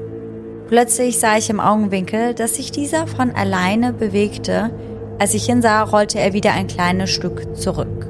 [0.68, 4.70] Plötzlich sah ich im Augenwinkel, dass sich dieser von alleine bewegte.
[5.18, 8.06] Als ich hinsah, rollte er wieder ein kleines Stück zurück.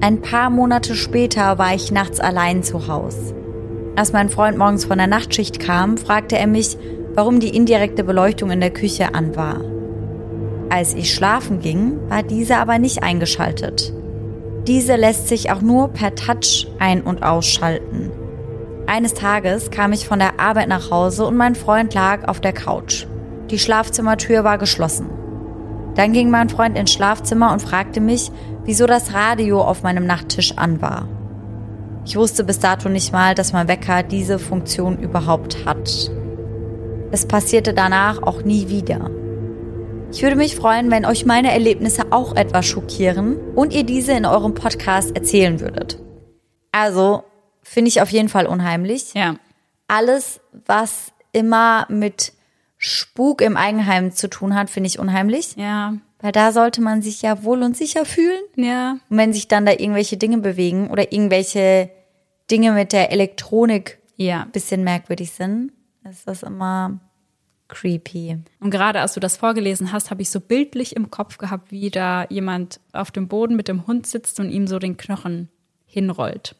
[0.00, 3.34] Ein paar Monate später war ich nachts allein zu Hause.
[3.94, 6.76] Als mein Freund morgens von der Nachtschicht kam, fragte er mich,
[7.14, 9.60] warum die indirekte Beleuchtung in der Küche an war.
[10.68, 13.92] Als ich schlafen ging, war diese aber nicht eingeschaltet.
[14.66, 18.10] Diese lässt sich auch nur per Touch ein- und ausschalten.
[18.86, 22.52] Eines Tages kam ich von der Arbeit nach Hause und mein Freund lag auf der
[22.52, 23.06] Couch.
[23.50, 25.15] Die Schlafzimmertür war geschlossen.
[25.96, 28.30] Dann ging mein Freund ins Schlafzimmer und fragte mich,
[28.64, 31.08] wieso das Radio auf meinem Nachttisch an war.
[32.04, 36.10] Ich wusste bis dato nicht mal, dass mein Wecker diese Funktion überhaupt hat.
[37.10, 39.10] Es passierte danach auch nie wieder.
[40.12, 44.24] Ich würde mich freuen, wenn euch meine Erlebnisse auch etwas schockieren und ihr diese in
[44.24, 45.98] eurem Podcast erzählen würdet.
[46.70, 47.24] Also,
[47.62, 49.14] finde ich auf jeden Fall unheimlich.
[49.14, 49.36] Ja.
[49.88, 52.32] Alles, was immer mit
[52.86, 55.56] Spuk im Eigenheim zu tun hat, finde ich unheimlich.
[55.56, 55.94] Ja.
[56.20, 58.40] Weil da sollte man sich ja wohl und sicher fühlen.
[58.56, 58.98] Ja.
[59.10, 61.90] Und wenn sich dann da irgendwelche Dinge bewegen oder irgendwelche
[62.50, 64.42] Dinge mit der Elektronik Ja.
[64.42, 65.72] ein bisschen merkwürdig sind,
[66.08, 66.98] ist das immer
[67.68, 68.38] creepy.
[68.60, 71.90] Und gerade als du das vorgelesen hast, habe ich so bildlich im Kopf gehabt, wie
[71.90, 75.48] da jemand auf dem Boden mit dem Hund sitzt und ihm so den Knochen
[75.84, 76.54] hinrollt.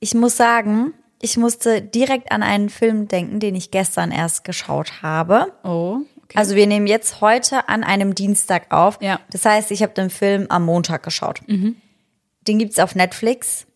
[0.00, 5.02] Ich muss sagen, ich musste direkt an einen Film denken, den ich gestern erst geschaut
[5.02, 5.52] habe.
[5.64, 5.98] Oh.
[6.24, 6.38] Okay.
[6.38, 8.98] Also wir nehmen jetzt heute an einem Dienstag auf.
[9.02, 9.16] Ja.
[9.16, 9.22] Mhm.
[9.30, 11.40] Das heißt, ich habe den Film am Montag geschaut.
[11.48, 13.66] Den gibt's auf Netflix.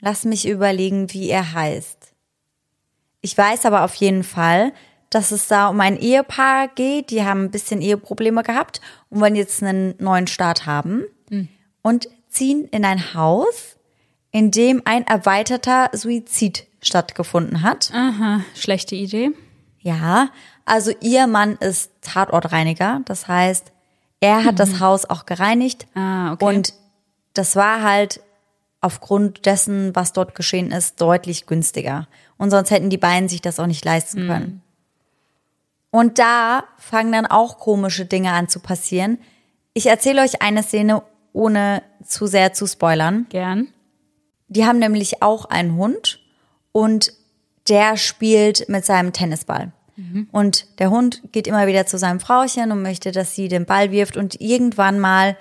[0.00, 2.14] Lass mich überlegen, wie er heißt.
[3.22, 4.72] Ich weiß aber auf jeden Fall,
[5.10, 7.10] dass es da um ein Ehepaar geht.
[7.10, 11.04] Die haben ein bisschen Eheprobleme gehabt und wollen jetzt einen neuen Start haben
[11.82, 13.76] und ziehen in ein Haus,
[14.32, 17.90] in dem ein erweiterter Suizid stattgefunden hat.
[17.94, 19.30] Aha, schlechte Idee.
[19.80, 20.30] Ja,
[20.64, 23.00] also ihr Mann ist Tatortreiniger.
[23.04, 23.72] Das heißt,
[24.20, 25.86] er hat das Haus auch gereinigt.
[25.94, 26.44] Ah, okay.
[26.44, 26.74] Und
[27.34, 28.20] das war halt
[28.80, 32.08] aufgrund dessen, was dort geschehen ist, deutlich günstiger.
[32.36, 34.62] Und sonst hätten die beiden sich das auch nicht leisten können.
[35.90, 39.18] Und da fangen dann auch komische Dinge an zu passieren.
[39.74, 41.02] Ich erzähle euch eine Szene,
[41.32, 43.26] ohne zu sehr zu spoilern.
[43.28, 43.68] Gern.
[44.50, 46.20] Die haben nämlich auch einen Hund
[46.72, 47.12] und
[47.68, 49.72] der spielt mit seinem Tennisball.
[50.32, 53.90] Und der Hund geht immer wieder zu seinem Frauchen und möchte, dass sie den Ball
[53.90, 55.36] wirft und irgendwann mal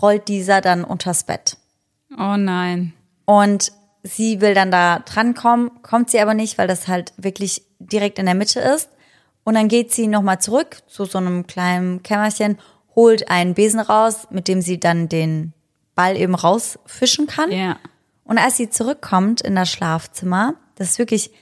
[0.00, 1.58] rollt dieser dann unters Bett.
[2.16, 2.94] Oh nein.
[3.26, 8.18] Und sie will dann da drankommen, kommt sie aber nicht, weil das halt wirklich direkt
[8.18, 8.88] in der Mitte ist.
[9.44, 12.58] Und dann geht sie nochmal zurück zu so einem kleinen Kämmerchen,
[12.96, 15.52] holt einen Besen raus, mit dem sie dann den
[15.94, 17.52] Ball eben rausfischen kann.
[17.52, 17.76] Ja.
[18.28, 21.32] Und als sie zurückkommt in das Schlafzimmer, das ist wirklich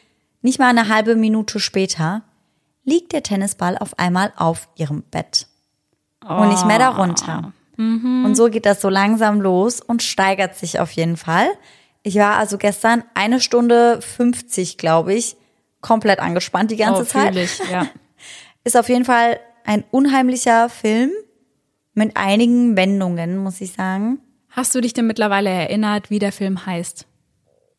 [0.40, 2.22] nicht mal eine halbe Minute später,
[2.84, 5.48] liegt der Tennisball auf einmal auf ihrem Bett.
[6.26, 7.52] Und nicht mehr darunter.
[8.24, 11.48] Und so geht das so langsam los und steigert sich auf jeden Fall.
[12.02, 15.36] Ich war also gestern eine Stunde 50, glaube ich,
[15.80, 17.36] komplett angespannt die ganze oh, Zeit.
[17.36, 17.86] ich, ja.
[18.64, 21.10] Ist auf jeden Fall ein unheimlicher Film
[21.94, 24.20] mit einigen Wendungen, muss ich sagen.
[24.56, 27.06] Hast du dich denn mittlerweile erinnert, wie der Film heißt?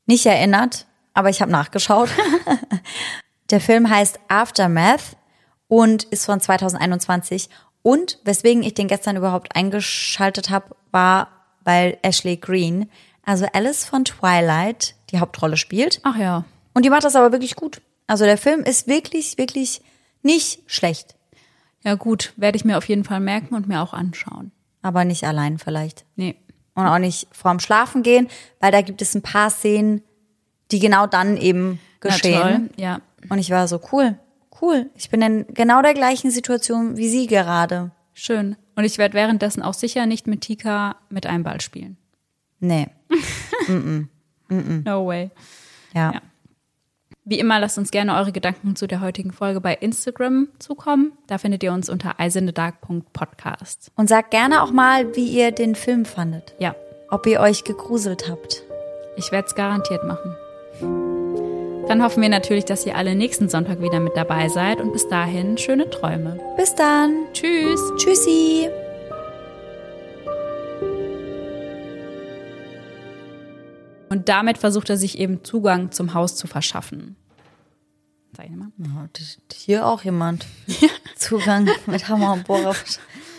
[0.05, 2.09] Nicht erinnert, aber ich habe nachgeschaut.
[3.49, 5.17] der Film heißt Aftermath
[5.67, 7.49] und ist von 2021.
[7.81, 11.29] Und weswegen ich den gestern überhaupt eingeschaltet habe, war,
[11.63, 12.91] weil Ashley Green,
[13.23, 15.99] also Alice von Twilight, die Hauptrolle spielt.
[16.03, 16.45] Ach ja.
[16.75, 17.81] Und die macht das aber wirklich gut.
[18.05, 19.81] Also der Film ist wirklich, wirklich
[20.21, 21.15] nicht schlecht.
[21.83, 24.51] Ja gut, werde ich mir auf jeden Fall merken und mir auch anschauen.
[24.83, 26.05] Aber nicht allein vielleicht.
[26.15, 26.35] Nee.
[26.77, 28.27] Und auch nicht vorm Schlafen gehen,
[28.59, 30.03] weil da gibt es ein paar Szenen,
[30.71, 32.39] die genau dann eben geschehen.
[32.39, 33.01] toll, ja.
[33.29, 34.15] Und ich war so, cool,
[34.61, 34.87] cool.
[34.93, 37.89] Ich bin in genau der gleichen Situation wie sie gerade.
[38.13, 38.55] Schön.
[38.75, 41.97] Und ich werde währenddessen auch sicher nicht mit Tika mit einem Ball spielen.
[42.59, 42.87] Nee.
[44.49, 45.29] No way.
[45.93, 46.13] Ja.
[46.13, 46.21] Ja.
[47.29, 51.11] Wie immer, lasst uns gerne eure Gedanken zu der heutigen Folge bei Instagram zukommen.
[51.27, 53.91] Da findet ihr uns unter eisendedark.podcast.
[53.97, 56.55] Und sagt gerne auch mal, wie ihr den Film fandet.
[56.57, 56.73] Ja,
[57.09, 58.63] Ob ihr euch gegruselt habt.
[59.17, 60.35] ich werde es garantiert machen.
[61.89, 65.09] Dann hoffen wir natürlich, dass ihr alle nächsten Sonntag wieder mit dabei seid und bis
[65.09, 66.39] dahin schöne Träume.
[66.55, 67.25] Bis dann.
[67.33, 67.81] Tschüss!
[67.97, 68.69] Tschüssi.
[74.17, 77.15] Und damit versucht er sich eben Zugang zum Haus zu verschaffen.
[78.35, 78.69] Sag ich mal.
[78.79, 80.47] Ja, das- Hier auch jemand.
[81.15, 82.75] Zugang mit Hammer und Bohrer.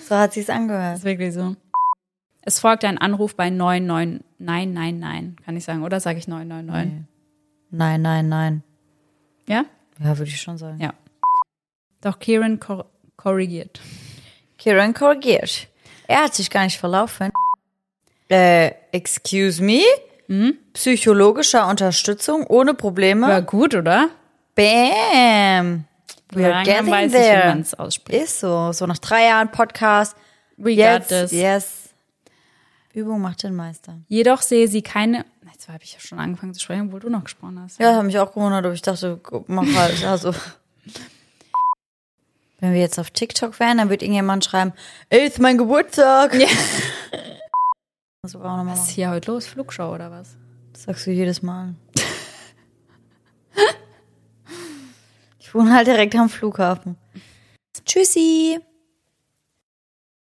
[0.08, 0.98] So hat sich's angehört.
[0.98, 1.56] ist wirklich so.
[2.42, 7.04] Es folgt ein Anruf bei 99999, kann ich sagen, oder sage ich 999?
[7.70, 8.62] Nein, nein, nein.
[9.48, 9.64] Ja?
[9.98, 10.80] Ja, würde ich schon sagen.
[10.80, 10.94] Ja.
[12.00, 13.80] Doch Kieran kor korrigiert.
[14.56, 15.66] Kieran korrigiert.
[16.06, 17.30] Er hat sich gar nicht verlaufen.
[18.30, 19.82] Äh, excuse me?
[20.74, 23.26] Psychologischer Unterstützung ohne Probleme.
[23.26, 24.10] War gut, oder?
[24.54, 25.84] Bam.
[26.32, 27.48] We're Langsam getting weiß ich, wie there.
[27.48, 28.22] man es ausspricht.
[28.24, 28.72] Ist so.
[28.72, 30.16] So nach drei Jahren Podcast.
[30.58, 31.32] We Jetzt, got this.
[31.32, 31.88] yes.
[32.92, 33.94] Übung macht den Meister.
[34.08, 35.24] Jedoch sehe sie keine.
[35.50, 37.78] Jetzt habe ich ja schon angefangen zu sprechen, obwohl du noch gesprochen hast.
[37.80, 40.04] Ja, hat mich auch gewundert, aber ich dachte, mach halt.
[40.06, 40.34] Also.
[42.60, 44.72] Wenn wir jetzt auf TikTok wären, dann wird irgendjemand schreiben,
[45.10, 46.34] ey, ist mein Geburtstag.
[46.34, 46.48] Ja.
[48.22, 49.46] Was ist hier heute los?
[49.46, 50.36] Flugshow oder was?
[50.72, 51.76] Das sagst du jedes Mal.
[55.38, 56.96] ich wohne halt direkt am Flughafen.
[57.84, 58.58] Tschüssi.